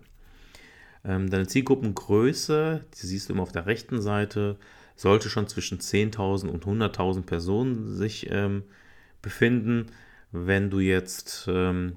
Ähm, 1.04 1.30
deine 1.30 1.46
Zielgruppengröße, 1.46 2.84
die 2.94 3.06
siehst 3.06 3.28
du 3.28 3.32
immer 3.32 3.42
auf 3.42 3.52
der 3.52 3.66
rechten 3.66 4.00
Seite, 4.00 4.56
sollte 4.96 5.28
schon 5.28 5.48
zwischen 5.48 5.78
10.000 5.78 6.48
und 6.48 6.64
100.000 6.64 7.22
Personen 7.22 7.88
sich 7.88 8.30
ähm, 8.30 8.62
befinden. 9.20 9.86
Wenn 10.30 10.70
du 10.70 10.78
jetzt 10.78 11.46
ähm, 11.48 11.96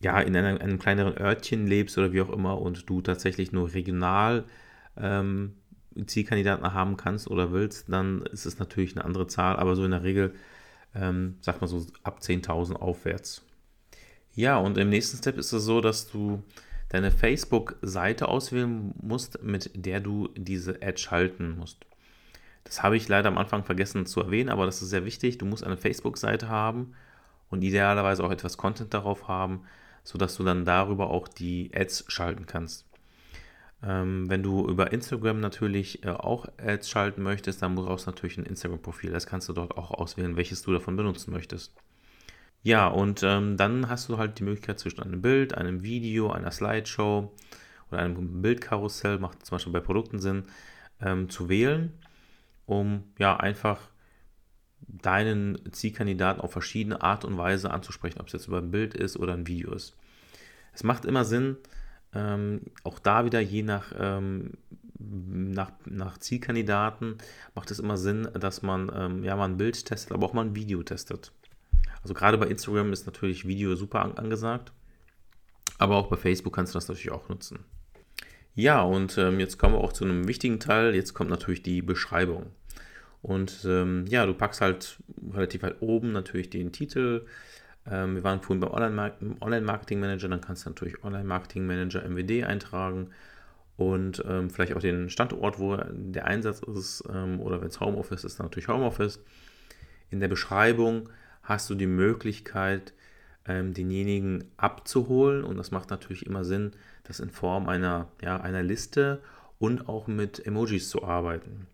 ja, 0.00 0.20
in 0.20 0.36
einem, 0.36 0.58
einem, 0.58 0.78
kleineren 0.78 1.18
Örtchen 1.18 1.66
lebst 1.66 1.98
oder 1.98 2.12
wie 2.12 2.20
auch 2.20 2.30
immer 2.30 2.60
und 2.60 2.88
du 2.88 3.02
tatsächlich 3.02 3.52
nur 3.52 3.74
regional 3.74 4.44
ähm, 4.96 5.54
Zielkandidaten 6.06 6.72
haben 6.72 6.96
kannst 6.96 7.28
oder 7.28 7.52
willst, 7.52 7.88
dann 7.88 8.22
ist 8.22 8.46
es 8.46 8.58
natürlich 8.58 8.94
eine 8.94 9.04
andere 9.04 9.26
Zahl, 9.26 9.56
aber 9.56 9.74
so 9.74 9.84
in 9.84 9.90
der 9.90 10.04
Regel, 10.04 10.34
ähm, 10.94 11.36
sag 11.40 11.60
mal 11.60 11.66
so 11.66 11.84
ab 12.04 12.20
10.000 12.22 12.76
aufwärts. 12.76 13.44
Ja, 14.34 14.58
und 14.58 14.78
im 14.78 14.88
nächsten 14.90 15.16
Step 15.18 15.36
ist 15.36 15.52
es 15.52 15.64
so, 15.64 15.80
dass 15.80 16.08
du 16.08 16.44
deine 16.88 17.10
Facebook-Seite 17.10 18.28
auswählen 18.28 18.94
musst, 19.00 19.42
mit 19.42 19.70
der 19.74 20.00
du 20.00 20.28
diese 20.36 20.80
Ad 20.82 20.98
schalten 20.98 21.56
musst. 21.58 21.84
Das 22.64 22.82
habe 22.82 22.96
ich 22.96 23.08
leider 23.08 23.28
am 23.28 23.38
Anfang 23.38 23.64
vergessen 23.64 24.06
zu 24.06 24.20
erwähnen, 24.20 24.50
aber 24.50 24.66
das 24.66 24.82
ist 24.82 24.90
sehr 24.90 25.04
wichtig. 25.04 25.38
Du 25.38 25.46
musst 25.46 25.64
eine 25.64 25.76
Facebook-Seite 25.76 26.48
haben 26.48 26.94
und 27.50 27.62
idealerweise 27.62 28.24
auch 28.24 28.30
etwas 28.30 28.58
Content 28.58 28.92
darauf 28.92 29.28
haben, 29.28 29.62
sodass 30.04 30.36
du 30.36 30.44
dann 30.44 30.64
darüber 30.64 31.10
auch 31.10 31.28
die 31.28 31.70
Ads 31.74 32.04
schalten 32.08 32.46
kannst. 32.46 32.86
Ähm, 33.82 34.28
wenn 34.28 34.42
du 34.42 34.66
über 34.68 34.92
Instagram 34.92 35.40
natürlich 35.40 36.04
äh, 36.04 36.10
auch 36.10 36.46
Ads 36.58 36.90
schalten 36.90 37.22
möchtest, 37.22 37.62
dann 37.62 37.74
brauchst 37.74 38.06
du 38.06 38.10
natürlich 38.10 38.36
ein 38.36 38.46
Instagram-Profil. 38.46 39.12
Das 39.12 39.26
kannst 39.26 39.48
du 39.48 39.52
dort 39.52 39.76
auch 39.76 39.90
auswählen, 39.90 40.36
welches 40.36 40.62
du 40.62 40.72
davon 40.72 40.96
benutzen 40.96 41.30
möchtest. 41.32 41.72
Ja, 42.68 42.88
und 42.88 43.22
ähm, 43.22 43.56
dann 43.56 43.88
hast 43.88 44.10
du 44.10 44.18
halt 44.18 44.38
die 44.38 44.42
Möglichkeit 44.42 44.78
zwischen 44.78 45.02
einem 45.02 45.22
Bild, 45.22 45.54
einem 45.54 45.82
Video, 45.82 46.30
einer 46.30 46.50
Slideshow 46.50 47.32
oder 47.90 48.00
einem 48.02 48.42
Bildkarussell, 48.42 49.18
macht 49.18 49.46
zum 49.46 49.56
Beispiel 49.56 49.72
bei 49.72 49.80
Produkten 49.80 50.18
Sinn, 50.18 50.44
ähm, 51.00 51.30
zu 51.30 51.48
wählen, 51.48 51.94
um 52.66 53.04
ja 53.18 53.38
einfach 53.38 53.80
deinen 54.80 55.72
Zielkandidaten 55.72 56.42
auf 56.42 56.52
verschiedene 56.52 57.00
Art 57.00 57.24
und 57.24 57.38
Weise 57.38 57.70
anzusprechen, 57.70 58.20
ob 58.20 58.26
es 58.26 58.34
jetzt 58.34 58.48
über 58.48 58.58
ein 58.58 58.70
Bild 58.70 58.92
ist 58.92 59.16
oder 59.16 59.32
ein 59.32 59.46
Video 59.46 59.72
ist. 59.72 59.96
Es 60.74 60.82
macht 60.84 61.06
immer 61.06 61.24
Sinn, 61.24 61.56
ähm, 62.12 62.60
auch 62.84 62.98
da 62.98 63.24
wieder 63.24 63.40
je 63.40 63.62
nach, 63.62 63.94
ähm, 63.98 64.58
nach, 64.98 65.72
nach 65.86 66.18
Zielkandidaten 66.18 67.16
macht 67.54 67.70
es 67.70 67.78
immer 67.78 67.96
Sinn, 67.96 68.28
dass 68.38 68.60
man 68.60 68.92
ähm, 68.94 69.24
ja 69.24 69.36
mal 69.36 69.46
ein 69.48 69.56
Bild 69.56 69.86
testet, 69.86 70.12
aber 70.12 70.26
auch 70.26 70.34
mal 70.34 70.44
ein 70.44 70.54
Video 70.54 70.82
testet. 70.82 71.32
Also 72.08 72.14
gerade 72.14 72.38
bei 72.38 72.46
Instagram 72.46 72.90
ist 72.94 73.04
natürlich 73.04 73.46
Video 73.46 73.76
super 73.76 74.00
an, 74.00 74.16
angesagt, 74.16 74.72
aber 75.76 75.96
auch 75.96 76.06
bei 76.06 76.16
Facebook 76.16 76.54
kannst 76.54 76.72
du 76.72 76.78
das 76.78 76.88
natürlich 76.88 77.12
auch 77.12 77.28
nutzen. 77.28 77.66
Ja, 78.54 78.80
und 78.80 79.18
ähm, 79.18 79.38
jetzt 79.38 79.58
kommen 79.58 79.74
wir 79.74 79.80
auch 79.80 79.92
zu 79.92 80.06
einem 80.06 80.26
wichtigen 80.26 80.58
Teil. 80.58 80.94
Jetzt 80.94 81.12
kommt 81.12 81.28
natürlich 81.28 81.62
die 81.62 81.82
Beschreibung. 81.82 82.46
Und 83.20 83.62
ähm, 83.66 84.06
ja, 84.08 84.24
du 84.24 84.32
packst 84.32 84.62
halt 84.62 84.96
relativ 85.34 85.62
weit 85.62 85.82
oben 85.82 86.12
natürlich 86.12 86.48
den 86.48 86.72
Titel, 86.72 87.26
ähm, 87.86 88.14
wir 88.14 88.24
waren 88.24 88.40
vorhin 88.40 88.60
beim 88.60 89.36
Online-Marketing-Manager, 89.42 90.28
dann 90.28 90.40
kannst 90.40 90.64
du 90.64 90.70
natürlich 90.70 91.04
Online-Marketing-Manager 91.04 92.08
MWD 92.08 92.44
eintragen 92.44 93.10
und 93.76 94.24
ähm, 94.26 94.48
vielleicht 94.48 94.74
auch 94.74 94.80
den 94.80 95.10
Standort, 95.10 95.58
wo 95.58 95.76
der 95.76 96.24
Einsatz 96.24 96.62
ist 96.62 97.04
ähm, 97.12 97.38
oder 97.38 97.60
wenn 97.60 97.68
es 97.68 97.80
Homeoffice 97.80 98.24
ist, 98.24 98.38
dann 98.38 98.46
natürlich 98.46 98.68
Homeoffice. 98.68 99.22
In 100.08 100.20
der 100.20 100.28
Beschreibung 100.28 101.10
hast 101.48 101.70
du 101.70 101.74
die 101.74 101.86
Möglichkeit, 101.86 102.92
ähm, 103.46 103.72
denjenigen 103.72 104.44
abzuholen 104.58 105.42
und 105.44 105.56
das 105.56 105.70
macht 105.70 105.88
natürlich 105.88 106.26
immer 106.26 106.44
Sinn, 106.44 106.72
das 107.04 107.20
in 107.20 107.30
Form 107.30 107.68
einer, 107.68 108.08
ja, 108.22 108.38
einer 108.38 108.62
Liste 108.62 109.22
und 109.58 109.88
auch 109.88 110.06
mit 110.06 110.46
Emojis 110.46 110.90
zu 110.90 111.02
arbeiten. 111.02 111.66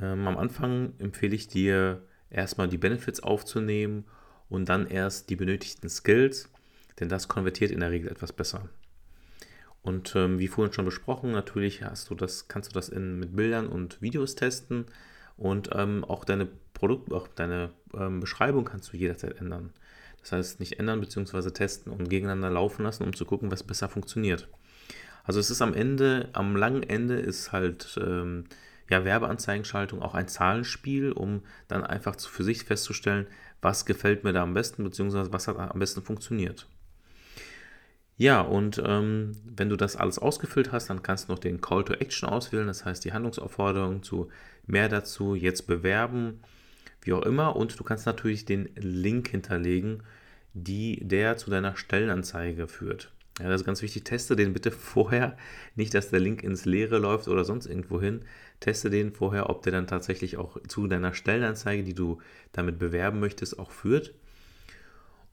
Ähm, 0.00 0.28
am 0.28 0.38
Anfang 0.38 0.92
empfehle 0.98 1.34
ich 1.34 1.48
dir 1.48 2.02
erstmal 2.30 2.68
die 2.68 2.78
Benefits 2.78 3.20
aufzunehmen 3.20 4.04
und 4.48 4.68
dann 4.68 4.86
erst 4.86 5.28
die 5.28 5.36
benötigten 5.36 5.88
Skills, 5.88 6.48
denn 7.00 7.08
das 7.08 7.26
konvertiert 7.26 7.72
in 7.72 7.80
der 7.80 7.90
Regel 7.90 8.08
etwas 8.08 8.32
besser. 8.32 8.68
Und 9.82 10.14
ähm, 10.14 10.38
wie 10.38 10.48
vorhin 10.48 10.72
schon 10.72 10.84
besprochen, 10.84 11.32
natürlich 11.32 11.82
hast 11.82 12.10
du 12.10 12.14
das, 12.14 12.46
kannst 12.46 12.70
du 12.70 12.74
das 12.74 12.88
in, 12.88 13.18
mit 13.18 13.34
Bildern 13.34 13.66
und 13.66 14.00
Videos 14.00 14.36
testen 14.36 14.86
und 15.36 15.70
ähm, 15.72 16.04
auch 16.04 16.24
deine 16.24 16.48
Produkt, 16.78 17.12
auch 17.12 17.28
deine 17.28 17.70
ähm, 17.94 18.20
Beschreibung 18.20 18.64
kannst 18.64 18.92
du 18.92 18.96
jederzeit 18.96 19.40
ändern. 19.40 19.72
Das 20.20 20.32
heißt, 20.32 20.60
nicht 20.60 20.78
ändern 20.78 21.00
bzw. 21.00 21.50
testen 21.50 21.92
und 21.92 22.08
gegeneinander 22.08 22.50
laufen 22.50 22.82
lassen, 22.82 23.04
um 23.04 23.14
zu 23.14 23.24
gucken, 23.24 23.50
was 23.50 23.62
besser 23.62 23.88
funktioniert. 23.88 24.48
Also 25.24 25.40
es 25.40 25.50
ist 25.50 25.62
am 25.62 25.74
Ende, 25.74 26.28
am 26.32 26.56
langen 26.56 26.82
Ende 26.82 27.16
ist 27.16 27.52
halt 27.52 27.98
ähm, 28.02 28.44
ja, 28.88 29.04
Werbeanzeigenschaltung 29.04 30.00
auch 30.00 30.14
ein 30.14 30.28
Zahlenspiel, 30.28 31.12
um 31.12 31.42
dann 31.68 31.84
einfach 31.84 32.18
für 32.18 32.44
sich 32.44 32.64
festzustellen, 32.64 33.26
was 33.60 33.84
gefällt 33.84 34.24
mir 34.24 34.32
da 34.32 34.42
am 34.42 34.54
besten, 34.54 34.84
beziehungsweise 34.84 35.32
was 35.32 35.48
hat 35.48 35.58
am 35.58 35.78
besten 35.78 36.02
funktioniert. 36.02 36.66
Ja, 38.16 38.40
und 38.40 38.82
ähm, 38.84 39.36
wenn 39.44 39.68
du 39.68 39.76
das 39.76 39.94
alles 39.94 40.18
ausgefüllt 40.18 40.72
hast, 40.72 40.90
dann 40.90 41.02
kannst 41.02 41.28
du 41.28 41.32
noch 41.32 41.38
den 41.38 41.60
Call 41.60 41.84
to 41.84 41.92
Action 41.92 42.28
auswählen, 42.28 42.66
das 42.66 42.84
heißt 42.84 43.04
die 43.04 43.12
Handlungsaufforderung 43.12 44.02
zu 44.02 44.28
mehr 44.66 44.88
dazu, 44.88 45.36
jetzt 45.36 45.68
bewerben, 45.68 46.40
wie 47.02 47.12
auch 47.12 47.22
immer. 47.22 47.56
Und 47.56 47.78
du 47.78 47.84
kannst 47.84 48.06
natürlich 48.06 48.44
den 48.44 48.68
Link 48.76 49.28
hinterlegen, 49.28 50.02
die, 50.54 51.00
der 51.02 51.36
zu 51.36 51.50
deiner 51.50 51.76
Stellenanzeige 51.76 52.68
führt. 52.68 53.12
Ja, 53.40 53.48
das 53.48 53.60
ist 53.60 53.66
ganz 53.66 53.82
wichtig. 53.82 54.04
Teste 54.04 54.36
den 54.36 54.52
bitte 54.52 54.70
vorher. 54.72 55.36
Nicht, 55.76 55.94
dass 55.94 56.10
der 56.10 56.20
Link 56.20 56.42
ins 56.42 56.64
Leere 56.64 56.98
läuft 56.98 57.28
oder 57.28 57.44
sonst 57.44 57.66
irgendwo 57.66 58.00
hin. 58.00 58.24
Teste 58.60 58.90
den 58.90 59.12
vorher, 59.12 59.48
ob 59.48 59.62
der 59.62 59.72
dann 59.72 59.86
tatsächlich 59.86 60.36
auch 60.36 60.60
zu 60.66 60.86
deiner 60.86 61.14
Stellenanzeige, 61.14 61.84
die 61.84 61.94
du 61.94 62.20
damit 62.52 62.78
bewerben 62.78 63.20
möchtest, 63.20 63.58
auch 63.58 63.70
führt. 63.70 64.14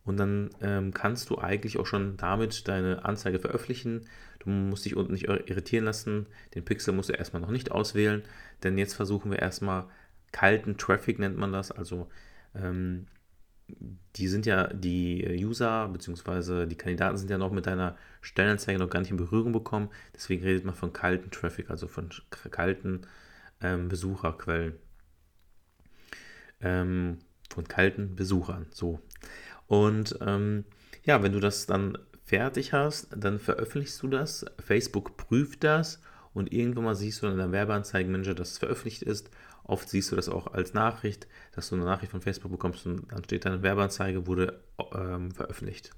Und 0.04 0.18
dann 0.18 0.52
ähm, 0.62 0.94
kannst 0.94 1.32
du 1.32 1.40
eigentlich 1.40 1.80
auch 1.80 1.88
schon 1.88 2.16
damit 2.16 2.68
deine 2.68 3.06
Anzeige 3.06 3.40
veröffentlichen. 3.40 4.02
Du 4.40 4.52
musst 4.52 4.86
dich 4.86 4.96
unten 4.96 5.14
nicht 5.14 5.28
irritieren 5.28 5.86
lassen. 5.86 6.28
Den 6.54 6.64
Pixel 6.64 6.94
musst 6.94 7.10
du 7.10 7.14
erstmal 7.14 7.42
noch 7.42 7.50
nicht 7.50 7.72
auswählen, 7.72 8.22
denn 8.62 8.78
jetzt 8.78 8.94
versuchen 8.94 9.32
wir 9.32 9.40
erstmal 9.40 9.86
kalten 10.36 10.78
Traffic, 10.78 11.18
nennt 11.18 11.38
man 11.38 11.54
das, 11.54 11.72
also 11.72 12.10
ähm, 12.54 13.08
die 14.18 14.28
sind 14.28 14.46
ja, 14.46 14.68
die 14.68 15.26
User 15.42 15.88
bzw. 15.88 16.66
die 16.66 16.76
Kandidaten 16.76 17.16
sind 17.16 17.30
ja 17.30 17.38
noch 17.38 17.54
mit 17.54 17.68
deiner 17.68 17.98
Stellenanzeige 18.20 18.78
noch 18.78 18.90
gar 18.90 19.00
nicht 19.00 19.12
in 19.12 19.18
Berührung 19.18 19.54
bekommen. 19.54 19.90
Deswegen 20.14 20.44
redet 20.44 20.66
man 20.66 20.76
von 20.76 20.92
kalten 20.92 21.32
Traffic, 21.32 21.70
also 21.70 21.88
von 21.88 22.10
kalten 22.52 23.08
ähm, 23.62 23.88
Besucherquellen. 23.88 24.74
Ähm, 26.60 27.20
von 27.50 27.66
kalten 27.66 28.18
Besuchern, 28.18 28.68
so. 28.72 29.00
Und 29.68 30.18
ähm, 30.20 30.66
ja, 31.06 31.24
wenn 31.24 31.32
du 31.32 31.40
das 31.40 31.66
dann 31.66 31.98
fertig 32.26 32.74
hast, 32.74 33.08
dann 33.16 33.40
veröffentlichst 33.40 34.04
du 34.04 34.10
das. 34.10 34.46
Facebook 34.60 35.16
prüft 35.16 35.64
das 35.64 36.02
und 36.34 36.52
irgendwann 36.52 36.84
mal 36.84 36.96
siehst 36.96 37.24
du 37.24 37.28
in 37.28 37.38
deinem 37.38 37.54
Werbeanzeigenmanager, 37.54 38.36
dass 38.36 38.52
es 38.52 38.58
veröffentlicht 38.58 39.02
ist. 39.02 39.30
Oft 39.66 39.90
siehst 39.90 40.12
du 40.12 40.16
das 40.16 40.30
auch 40.30 40.48
als 40.48 40.74
Nachricht, 40.74 41.28
dass 41.54 41.70
du 41.70 41.76
eine 41.76 41.86
Nachricht 41.86 42.12
von 42.12 42.22
Facebook 42.22 42.52
bekommst 42.52 42.86
und 42.86 43.12
dann 43.12 43.24
steht 43.24 43.46
deine 43.46 43.64
Werbeanzeige 43.64 44.28
wurde 44.28 44.62
ähm, 44.94 45.32
veröffentlicht. 45.32 45.92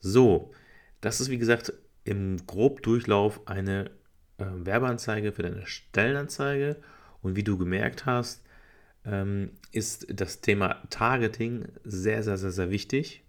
So, 0.00 0.52
das 1.00 1.20
ist 1.20 1.30
wie 1.30 1.38
gesagt 1.38 1.72
im 2.04 2.46
Grobdurchlauf 2.46 3.46
eine 3.46 3.90
äh, 4.38 4.44
Werbeanzeige 4.46 5.32
für 5.32 5.42
deine 5.42 5.66
Stellenanzeige. 5.66 6.76
Und 7.22 7.36
wie 7.36 7.42
du 7.42 7.56
gemerkt 7.56 8.04
hast, 8.04 8.44
ähm, 9.04 9.50
ist 9.72 10.06
das 10.08 10.40
Thema 10.40 10.82
Targeting 10.90 11.66
sehr, 11.84 12.22
sehr, 12.22 12.36
sehr, 12.36 12.52
sehr 12.52 12.70
wichtig. 12.70 13.24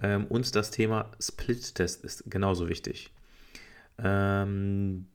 Ähm, 0.00 0.26
und 0.26 0.54
das 0.54 0.70
Thema 0.70 1.10
Split-Test 1.20 2.04
ist 2.04 2.30
genauso 2.30 2.68
wichtig. 2.68 3.12
Ähm, 3.98 5.06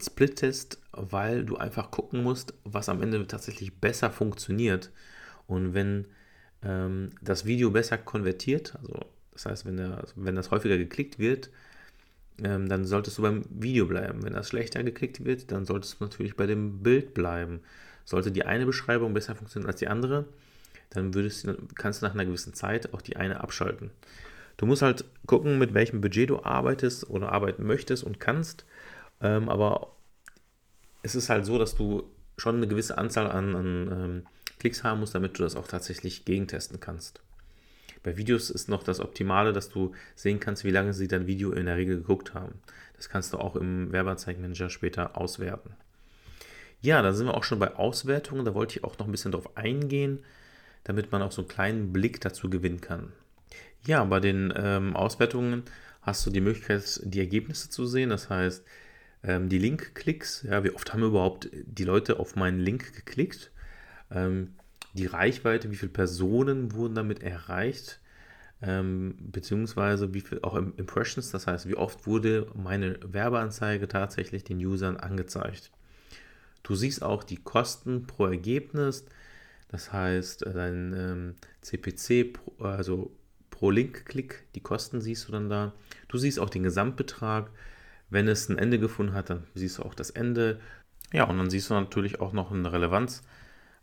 Split-Test, 0.00 0.78
weil 0.92 1.44
du 1.44 1.56
einfach 1.56 1.90
gucken 1.90 2.22
musst, 2.22 2.54
was 2.64 2.88
am 2.88 3.02
Ende 3.02 3.26
tatsächlich 3.26 3.80
besser 3.80 4.10
funktioniert. 4.10 4.90
Und 5.46 5.74
wenn 5.74 6.06
ähm, 6.62 7.10
das 7.20 7.44
Video 7.44 7.70
besser 7.70 7.98
konvertiert, 7.98 8.74
also 8.76 9.00
das 9.32 9.46
heißt, 9.46 9.66
wenn, 9.66 9.76
der, 9.76 10.04
wenn 10.16 10.36
das 10.36 10.50
häufiger 10.50 10.78
geklickt 10.78 11.18
wird, 11.18 11.50
ähm, 12.42 12.68
dann 12.68 12.84
solltest 12.84 13.18
du 13.18 13.22
beim 13.22 13.44
Video 13.50 13.86
bleiben. 13.86 14.22
Wenn 14.22 14.32
das 14.32 14.48
schlechter 14.48 14.82
geklickt 14.82 15.24
wird, 15.24 15.50
dann 15.52 15.64
solltest 15.64 16.00
du 16.00 16.04
natürlich 16.04 16.36
bei 16.36 16.46
dem 16.46 16.82
Bild 16.82 17.14
bleiben. 17.14 17.60
Sollte 18.04 18.32
die 18.32 18.44
eine 18.44 18.66
Beschreibung 18.66 19.14
besser 19.14 19.34
funktionieren 19.34 19.70
als 19.70 19.80
die 19.80 19.88
andere, 19.88 20.26
dann 20.90 21.14
würdest, 21.14 21.48
kannst 21.74 22.02
du 22.02 22.06
nach 22.06 22.14
einer 22.14 22.24
gewissen 22.24 22.54
Zeit 22.54 22.92
auch 22.92 23.02
die 23.02 23.16
eine 23.16 23.40
abschalten. 23.40 23.90
Du 24.56 24.66
musst 24.66 24.82
halt 24.82 25.04
gucken, 25.26 25.58
mit 25.58 25.74
welchem 25.74 26.00
Budget 26.00 26.30
du 26.30 26.44
arbeitest 26.44 27.10
oder 27.10 27.32
arbeiten 27.32 27.66
möchtest 27.66 28.04
und 28.04 28.20
kannst. 28.20 28.64
Ähm, 29.20 29.48
aber 29.48 29.92
es 31.02 31.14
ist 31.14 31.28
halt 31.28 31.44
so, 31.46 31.58
dass 31.58 31.74
du 31.74 32.04
schon 32.36 32.56
eine 32.56 32.68
gewisse 32.68 32.98
Anzahl 32.98 33.30
an, 33.30 33.54
an 33.54 33.88
ähm, 33.92 34.26
Klicks 34.58 34.82
haben 34.82 35.00
musst, 35.00 35.14
damit 35.14 35.38
du 35.38 35.42
das 35.42 35.56
auch 35.56 35.68
tatsächlich 35.68 36.24
gegentesten 36.24 36.80
kannst. 36.80 37.20
Bei 38.02 38.16
Videos 38.16 38.50
ist 38.50 38.68
noch 38.68 38.82
das 38.82 39.00
Optimale, 39.00 39.52
dass 39.52 39.70
du 39.70 39.92
sehen 40.14 40.38
kannst, 40.40 40.64
wie 40.64 40.70
lange 40.70 40.92
sie 40.92 41.08
dein 41.08 41.26
Video 41.26 41.52
in 41.52 41.66
der 41.66 41.76
Regel 41.76 41.96
geguckt 41.96 42.34
haben. 42.34 42.60
Das 42.96 43.08
kannst 43.08 43.32
du 43.32 43.38
auch 43.38 43.56
im 43.56 43.92
Werbeanzeigenmanager 43.92 44.70
später 44.70 45.16
auswerten. 45.16 45.74
Ja, 46.82 47.00
da 47.00 47.14
sind 47.14 47.26
wir 47.26 47.34
auch 47.34 47.44
schon 47.44 47.58
bei 47.58 47.74
Auswertungen. 47.76 48.44
Da 48.44 48.54
wollte 48.54 48.76
ich 48.76 48.84
auch 48.84 48.98
noch 48.98 49.06
ein 49.06 49.10
bisschen 49.10 49.32
drauf 49.32 49.56
eingehen, 49.56 50.22
damit 50.84 51.12
man 51.12 51.22
auch 51.22 51.32
so 51.32 51.42
einen 51.42 51.48
kleinen 51.48 51.92
Blick 51.94 52.20
dazu 52.20 52.50
gewinnen 52.50 52.82
kann. 52.82 53.12
Ja, 53.86 54.04
bei 54.04 54.20
den 54.20 54.52
ähm, 54.54 54.94
Auswertungen 54.94 55.62
hast 56.02 56.26
du 56.26 56.30
die 56.30 56.42
Möglichkeit, 56.42 57.00
die 57.04 57.20
Ergebnisse 57.20 57.70
zu 57.70 57.86
sehen. 57.86 58.10
Das 58.10 58.28
heißt, 58.28 58.64
ähm, 59.24 59.48
die 59.48 59.58
Link-Klicks. 59.58 60.42
Ja, 60.42 60.62
wie 60.64 60.70
oft 60.70 60.92
haben 60.92 61.02
überhaupt 61.02 61.48
die 61.52 61.84
Leute 61.84 62.20
auf 62.20 62.36
meinen 62.36 62.60
Link 62.60 62.94
geklickt? 62.94 63.50
Ähm, 64.10 64.54
die 64.92 65.06
Reichweite, 65.06 65.70
wie 65.70 65.76
viele 65.76 65.92
Personen 65.92 66.72
wurden 66.72 66.94
damit 66.94 67.22
erreicht? 67.22 68.00
Ähm, 68.62 69.16
beziehungsweise 69.18 70.14
wie 70.14 70.20
viel 70.20 70.38
auch 70.42 70.54
Impressions, 70.54 71.30
das 71.30 71.46
heißt, 71.46 71.68
wie 71.68 71.74
oft 71.74 72.06
wurde 72.06 72.46
meine 72.54 72.98
Werbeanzeige 73.04 73.88
tatsächlich 73.88 74.44
den 74.44 74.58
Usern 74.64 74.96
angezeigt. 74.96 75.70
Du 76.62 76.74
siehst 76.74 77.02
auch 77.02 77.24
die 77.24 77.36
Kosten 77.36 78.06
pro 78.06 78.26
Ergebnis, 78.26 79.04
das 79.68 79.92
heißt, 79.92 80.46
dein 80.46 80.94
ähm, 80.96 81.34
CPC, 81.60 82.38
also 82.60 83.10
pro 83.50 83.70
Link-Klick, 83.70 84.44
die 84.54 84.60
Kosten 84.60 85.00
siehst 85.00 85.28
du 85.28 85.32
dann 85.32 85.48
da. 85.48 85.74
Du 86.08 86.16
siehst 86.16 86.38
auch 86.38 86.48
den 86.48 86.62
Gesamtbetrag. 86.62 87.50
Wenn 88.14 88.28
es 88.28 88.48
ein 88.48 88.58
Ende 88.58 88.78
gefunden 88.78 89.12
hat, 89.12 89.28
dann 89.28 89.42
siehst 89.54 89.78
du 89.78 89.82
auch 89.82 89.92
das 89.92 90.10
Ende. 90.10 90.60
Ja, 91.12 91.24
und 91.24 91.36
dann 91.36 91.50
siehst 91.50 91.68
du 91.68 91.74
natürlich 91.74 92.20
auch 92.20 92.32
noch 92.32 92.52
eine 92.52 92.72
Relevanz. 92.72 93.22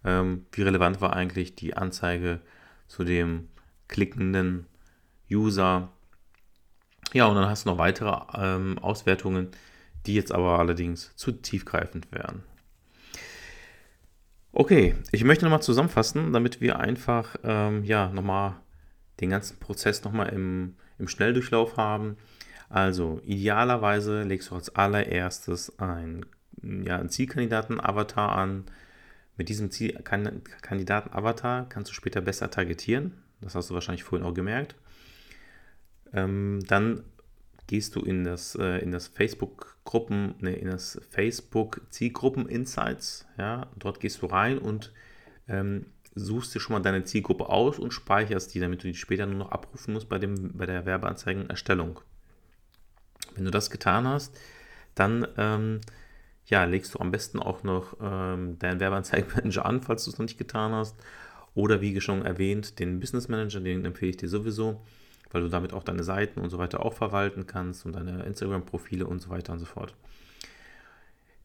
Ähm, 0.06 0.46
wie 0.54 0.62
relevant 0.62 1.02
war 1.02 1.12
eigentlich 1.14 1.56
die 1.56 1.76
Anzeige 1.76 2.40
zu 2.88 3.04
dem 3.04 3.50
klickenden 3.90 4.68
User? 5.30 5.92
Ja, 7.12 7.26
und 7.26 7.36
dann 7.36 7.50
hast 7.50 7.66
du 7.66 7.72
noch 7.72 7.78
weitere 7.78 8.18
ähm, 8.34 8.80
Auswertungen, 8.80 9.50
die 10.06 10.16
jetzt 10.16 10.32
aber 10.32 10.60
allerdings 10.60 11.14
zu 11.18 11.34
tiefgreifend 11.34 12.10
wären. 12.14 12.42
Okay, 14.54 14.96
ich 15.12 15.26
möchte 15.26 15.44
nochmal 15.44 15.62
zusammenfassen, 15.62 16.32
damit 16.32 16.62
wir 16.62 16.80
einfach 16.80 17.36
ähm, 17.44 17.84
ja, 17.84 18.08
nochmal 18.08 18.56
den 19.20 19.30
ganzen 19.30 19.60
Prozess 19.60 20.06
nochmal 20.06 20.30
im, 20.30 20.78
im 21.00 21.10
Schnelldurchlauf 21.10 21.76
haben. 21.76 22.16
Also 22.72 23.22
idealerweise 23.26 24.24
legst 24.24 24.50
du 24.50 24.56
als 24.56 24.74
allererstes 24.74 25.78
ein, 25.78 26.26
ja, 26.62 26.98
einen 26.98 27.10
Zielkandidaten-Avatar 27.10 28.32
an. 28.32 28.64
Mit 29.36 29.50
diesem 29.50 29.72
Zielkandidaten-Avatar 29.72 31.68
kannst 31.68 31.92
du 31.92 31.94
später 31.94 32.22
besser 32.22 32.50
targetieren. 32.50 33.18
Das 33.42 33.56
hast 33.56 33.70
du 33.70 33.74
wahrscheinlich 33.74 34.06
vorhin 34.06 34.26
auch 34.26 34.34
gemerkt. 34.34 34.76
Ähm, 36.14 36.62
dann 36.68 37.04
gehst 37.68 37.98
du 37.98 38.02
in 38.02 38.24
das, 38.24 38.56
äh, 38.56 38.90
das 38.90 39.08
Facebook-Gruppen, 39.08 40.36
ne, 40.40 40.56
in 40.56 40.70
das 40.70 41.02
Facebook-Zielgruppen-Insights. 41.10 43.26
Ja, 43.38 43.68
dort 43.76 44.00
gehst 44.00 44.22
du 44.22 44.28
rein 44.28 44.58
und 44.58 44.94
ähm, 45.50 45.88
suchst 46.16 46.56
dir 46.56 46.62
schon 46.62 46.76
mal 46.76 46.82
deine 46.82 47.04
Zielgruppe 47.04 47.50
aus 47.50 47.80
und 47.80 47.92
speicherst 47.92 48.54
die, 48.54 48.62
damit 48.62 48.82
du 48.84 48.88
die 48.88 48.96
später 48.96 49.26
nur 49.26 49.40
noch 49.40 49.52
abrufen 49.52 49.94
musst 49.94 50.08
bei, 50.08 50.20
dem, 50.20 50.58
bei 50.58 50.66
der 50.66 50.86
Werbeanzeigenerstellung. 50.86 52.00
Wenn 53.42 53.46
du 53.46 53.52
das 53.52 53.70
getan 53.70 54.08
hast, 54.08 54.38
dann 54.96 55.28
ähm, 55.38 55.82
ja, 56.46 56.64
legst 56.66 56.94
du 56.94 57.00
am 57.00 57.12
besten 57.12 57.40
auch 57.40 57.64
noch 57.64 57.98
ähm, 58.02 58.60
deinen 58.60 58.80
Werbeanzeigenmanager 58.80 59.66
an, 59.66 59.82
falls 59.82 60.06
du 60.06 60.12
es 60.12 60.18
noch 60.18 60.26
nicht 60.26 60.38
getan 60.38 60.74
hast. 60.74 60.96
Oder 61.56 61.82
wie 61.82 62.00
schon 62.00 62.26
erwähnt, 62.26 62.80
den 62.80 63.00
Business 63.00 63.28
Manager, 63.28 63.60
den 63.60 63.84
empfehle 63.84 64.12
ich 64.12 64.18
dir 64.18 64.30
sowieso 64.30 64.82
weil 65.32 65.42
du 65.42 65.48
damit 65.48 65.74
auch 65.74 65.84
deine 65.84 66.04
Seiten 66.04 66.40
und 66.40 66.50
so 66.50 66.58
weiter 66.58 66.86
auch 66.86 66.94
verwalten 66.94 67.48
kannst 67.48 67.86
und 67.86 67.96
deine 67.96 68.24
Instagram-Profile 68.24 69.08
und 69.08 69.22
so 69.22 69.30
weiter 69.30 69.54
und 69.54 69.60
so 69.60 69.66
fort. 69.66 69.96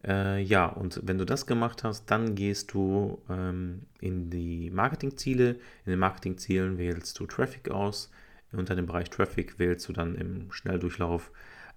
Äh, 0.04 0.42
ja, 0.42 0.66
und 0.66 1.00
wenn 1.04 1.18
du 1.18 1.24
das 1.24 1.46
gemacht 1.46 1.84
hast, 1.84 2.10
dann 2.10 2.34
gehst 2.34 2.72
du 2.72 3.20
ähm, 3.28 3.82
in 4.00 4.30
die 4.30 4.70
Marketingziele. 4.70 5.50
In 5.84 5.90
den 5.90 5.98
Marketingzielen 5.98 6.78
wählst 6.78 7.18
du 7.18 7.26
Traffic 7.26 7.70
aus. 7.70 8.10
Unter 8.52 8.76
dem 8.76 8.86
Bereich 8.86 9.10
Traffic 9.10 9.58
wählst 9.58 9.88
du 9.88 9.92
dann 9.92 10.14
im 10.14 10.52
Schnelldurchlauf 10.52 11.30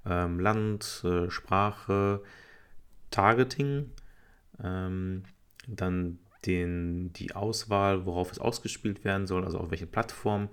ähm, 0.05 0.39
Land, 0.39 1.03
äh, 1.03 1.29
Sprache, 1.29 2.21
Targeting, 3.11 3.91
ähm, 4.63 5.23
dann 5.67 6.19
den, 6.45 7.11
die 7.13 7.35
Auswahl, 7.35 8.05
worauf 8.05 8.31
es 8.31 8.39
ausgespielt 8.39 9.03
werden 9.03 9.27
soll, 9.27 9.43
also 9.43 9.59
auf 9.59 9.71
welche 9.71 9.87
Plattform 9.87 10.49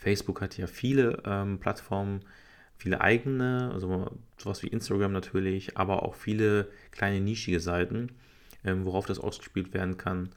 Facebook 0.00 0.40
hat 0.40 0.56
ja 0.56 0.66
viele 0.66 1.22
ähm, 1.24 1.60
Plattformen, 1.60 2.20
viele 2.76 3.00
eigene, 3.00 3.70
also 3.72 4.16
sowas 4.38 4.62
wie 4.62 4.68
Instagram 4.68 5.12
natürlich, 5.12 5.76
aber 5.76 6.02
auch 6.02 6.14
viele 6.14 6.70
kleine 6.90 7.20
nischige 7.20 7.60
Seiten, 7.60 8.12
ähm, 8.64 8.86
worauf 8.86 9.06
das 9.06 9.18
ausgespielt 9.18 9.74
werden 9.74 9.98
kann. 9.98 10.30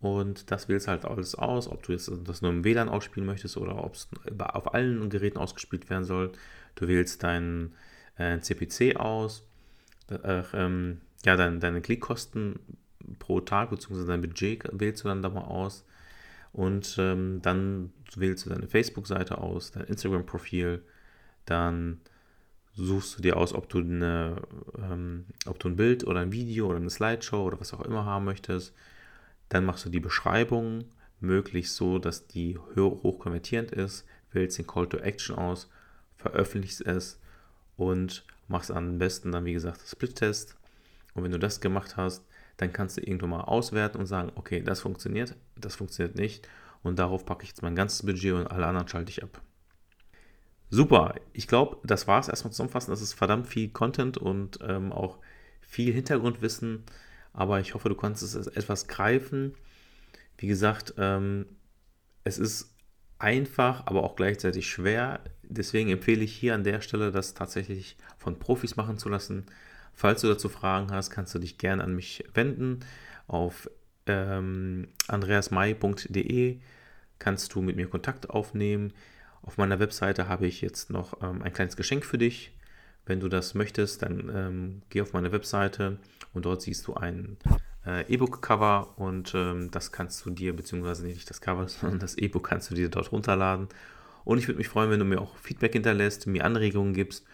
Und 0.00 0.50
das 0.50 0.68
wählst 0.68 0.88
halt 0.88 1.04
alles 1.04 1.34
aus, 1.34 1.68
ob 1.68 1.82
du 1.82 1.92
jetzt 1.92 2.10
das 2.24 2.42
nur 2.42 2.50
im 2.50 2.64
WLAN 2.64 2.88
ausspielen 2.88 3.26
möchtest 3.26 3.56
oder 3.56 3.82
ob 3.84 3.94
es 3.94 4.08
auf 4.38 4.74
allen 4.74 5.08
Geräten 5.08 5.38
ausgespielt 5.38 5.88
werden 5.88 6.04
soll. 6.04 6.32
Du 6.74 6.88
wählst 6.88 7.22
deinen 7.22 7.74
äh, 8.16 8.38
CPC 8.38 8.96
aus, 8.96 9.46
äh, 10.10 10.42
ähm, 10.52 11.00
ja, 11.24 11.36
dein, 11.36 11.60
deine 11.60 11.80
Klickkosten 11.80 12.58
pro 13.18 13.40
Tag 13.40 13.70
bzw. 13.70 14.06
dein 14.06 14.20
Budget 14.20 14.64
wählst 14.72 15.04
du 15.04 15.08
dann 15.08 15.22
da 15.22 15.28
mal 15.28 15.42
aus. 15.42 15.84
Und 16.52 16.96
ähm, 16.98 17.40
dann 17.42 17.92
wählst 18.14 18.46
du 18.46 18.50
deine 18.50 18.68
Facebook-Seite 18.68 19.38
aus, 19.38 19.72
dein 19.72 19.84
Instagram-Profil, 19.84 20.82
dann 21.46 22.00
suchst 22.74 23.18
du 23.18 23.22
dir 23.22 23.36
aus, 23.36 23.52
ob 23.54 23.68
du, 23.68 23.78
eine, 23.78 24.36
ähm, 24.78 25.26
ob 25.46 25.58
du 25.58 25.68
ein 25.68 25.76
Bild 25.76 26.06
oder 26.06 26.20
ein 26.20 26.32
Video 26.32 26.68
oder 26.68 26.76
eine 26.76 26.90
Slideshow 26.90 27.42
oder 27.44 27.58
was 27.60 27.74
auch 27.74 27.80
immer 27.80 28.04
haben 28.04 28.24
möchtest. 28.24 28.72
Dann 29.48 29.64
machst 29.64 29.84
du 29.84 29.90
die 29.90 30.00
Beschreibung 30.00 30.84
möglichst 31.20 31.76
so, 31.76 31.98
dass 31.98 32.26
die 32.26 32.58
hoch 32.58 33.18
konvertierend 33.18 33.70
ist, 33.72 34.04
wählst 34.32 34.58
den 34.58 34.66
Call 34.66 34.88
to 34.88 34.98
Action 34.98 35.36
aus, 35.36 35.68
veröffentlichst 36.16 36.82
es 36.82 37.20
und 37.76 38.24
machst 38.48 38.70
am 38.70 38.98
besten 38.98 39.32
dann, 39.32 39.44
wie 39.44 39.52
gesagt, 39.52 39.80
Split-Test. 39.86 40.56
Und 41.14 41.24
wenn 41.24 41.32
du 41.32 41.38
das 41.38 41.60
gemacht 41.60 41.96
hast, 41.96 42.24
dann 42.56 42.72
kannst 42.72 42.96
du 42.96 43.00
irgendwann 43.00 43.30
mal 43.30 43.40
auswerten 43.42 43.98
und 43.98 44.06
sagen, 44.06 44.32
okay, 44.36 44.62
das 44.62 44.80
funktioniert, 44.80 45.34
das 45.56 45.74
funktioniert 45.76 46.16
nicht. 46.16 46.48
und 46.82 46.98
darauf 46.98 47.24
packe 47.24 47.44
ich 47.44 47.48
jetzt 47.48 47.62
mein 47.62 47.74
ganzes 47.74 48.04
Budget 48.04 48.34
und 48.34 48.46
alle 48.46 48.66
anderen 48.66 48.88
schalte 48.88 49.10
ich 49.10 49.22
ab. 49.22 49.40
Super, 50.70 51.14
ich 51.32 51.46
glaube, 51.48 51.78
das 51.84 52.06
war 52.06 52.20
es 52.20 52.28
erstmal 52.28 52.52
zusammenfassend. 52.52 52.92
Das 52.92 53.00
ist 53.00 53.14
verdammt 53.14 53.46
viel 53.46 53.68
Content 53.70 54.18
und 54.18 54.58
ähm, 54.62 54.92
auch 54.92 55.18
viel 55.60 55.92
Hintergrundwissen, 55.92 56.84
aber 57.32 57.60
ich 57.60 57.74
hoffe, 57.74 57.88
du 57.88 57.94
kannst 57.94 58.22
es 58.22 58.34
etwas 58.34 58.86
greifen. 58.86 59.54
Wie 60.36 60.46
gesagt, 60.46 60.94
ähm, 60.98 61.46
es 62.24 62.38
ist 62.38 62.74
einfach, 63.18 63.86
aber 63.86 64.02
auch 64.02 64.16
gleichzeitig 64.16 64.68
schwer. 64.68 65.20
Deswegen 65.48 65.90
empfehle 65.90 66.24
ich 66.24 66.34
hier 66.34 66.54
an 66.54 66.64
der 66.64 66.80
Stelle, 66.80 67.10
das 67.12 67.34
tatsächlich 67.34 67.96
von 68.18 68.38
Profis 68.38 68.76
machen 68.76 68.98
zu 68.98 69.08
lassen. 69.08 69.44
Falls 69.94 70.20
du 70.20 70.28
dazu 70.28 70.48
Fragen 70.48 70.90
hast, 70.90 71.10
kannst 71.10 71.34
du 71.34 71.38
dich 71.38 71.58
gerne 71.58 71.84
an 71.84 71.94
mich 71.94 72.24
wenden. 72.34 72.80
Auf 73.26 73.70
ähm, 74.06 74.88
andreasmai.de 75.08 76.58
kannst 77.18 77.54
du 77.54 77.62
mit 77.62 77.76
mir 77.76 77.88
Kontakt 77.88 78.30
aufnehmen. 78.30 78.92
Auf 79.42 79.56
meiner 79.56 79.78
Webseite 79.78 80.28
habe 80.28 80.46
ich 80.46 80.60
jetzt 80.60 80.90
noch 80.90 81.22
ähm, 81.22 81.42
ein 81.42 81.52
kleines 81.52 81.76
Geschenk 81.76 82.04
für 82.04 82.18
dich. 82.18 82.52
Wenn 83.06 83.20
du 83.20 83.28
das 83.28 83.54
möchtest, 83.54 84.02
dann 84.02 84.30
ähm, 84.34 84.82
geh 84.88 85.02
auf 85.02 85.12
meine 85.12 85.32
Webseite 85.32 85.98
und 86.32 86.46
dort 86.46 86.62
siehst 86.62 86.86
du 86.86 86.94
ein 86.94 87.36
äh, 87.86 88.10
E-Book-Cover 88.12 88.94
und 88.96 89.34
ähm, 89.34 89.70
das 89.70 89.92
kannst 89.92 90.24
du 90.24 90.30
dir, 90.30 90.56
beziehungsweise 90.56 91.04
nicht 91.04 91.28
das 91.28 91.40
Cover, 91.40 91.68
sondern 91.68 91.98
das 91.98 92.16
E-Book 92.16 92.48
kannst 92.48 92.70
du 92.70 92.74
dir 92.74 92.88
dort 92.88 93.12
runterladen. 93.12 93.68
Und 94.24 94.38
ich 94.38 94.48
würde 94.48 94.58
mich 94.58 94.68
freuen, 94.68 94.90
wenn 94.90 94.98
du 94.98 95.04
mir 95.04 95.20
auch 95.20 95.36
Feedback 95.36 95.72
hinterlässt, 95.72 96.26
mir 96.26 96.44
Anregungen 96.44 96.94
gibst. 96.94 97.24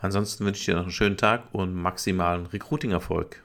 Ansonsten 0.00 0.44
wünsche 0.44 0.60
ich 0.60 0.66
dir 0.66 0.76
noch 0.76 0.82
einen 0.82 0.92
schönen 0.92 1.16
Tag 1.16 1.42
und 1.52 1.74
maximalen 1.74 2.46
Recruiting-Erfolg. 2.46 3.42